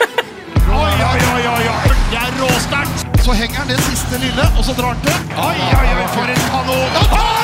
[0.69, 1.97] Oi, oi, oi, oi, oi.
[2.13, 3.07] Det er råsterkt.
[3.25, 5.35] Så henger han det siste lille, og så drar han til.
[5.35, 7.38] Oi, oi, oi, for en kanon.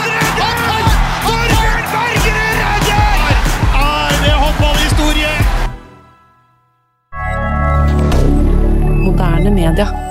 [9.15, 10.04] Moderne media.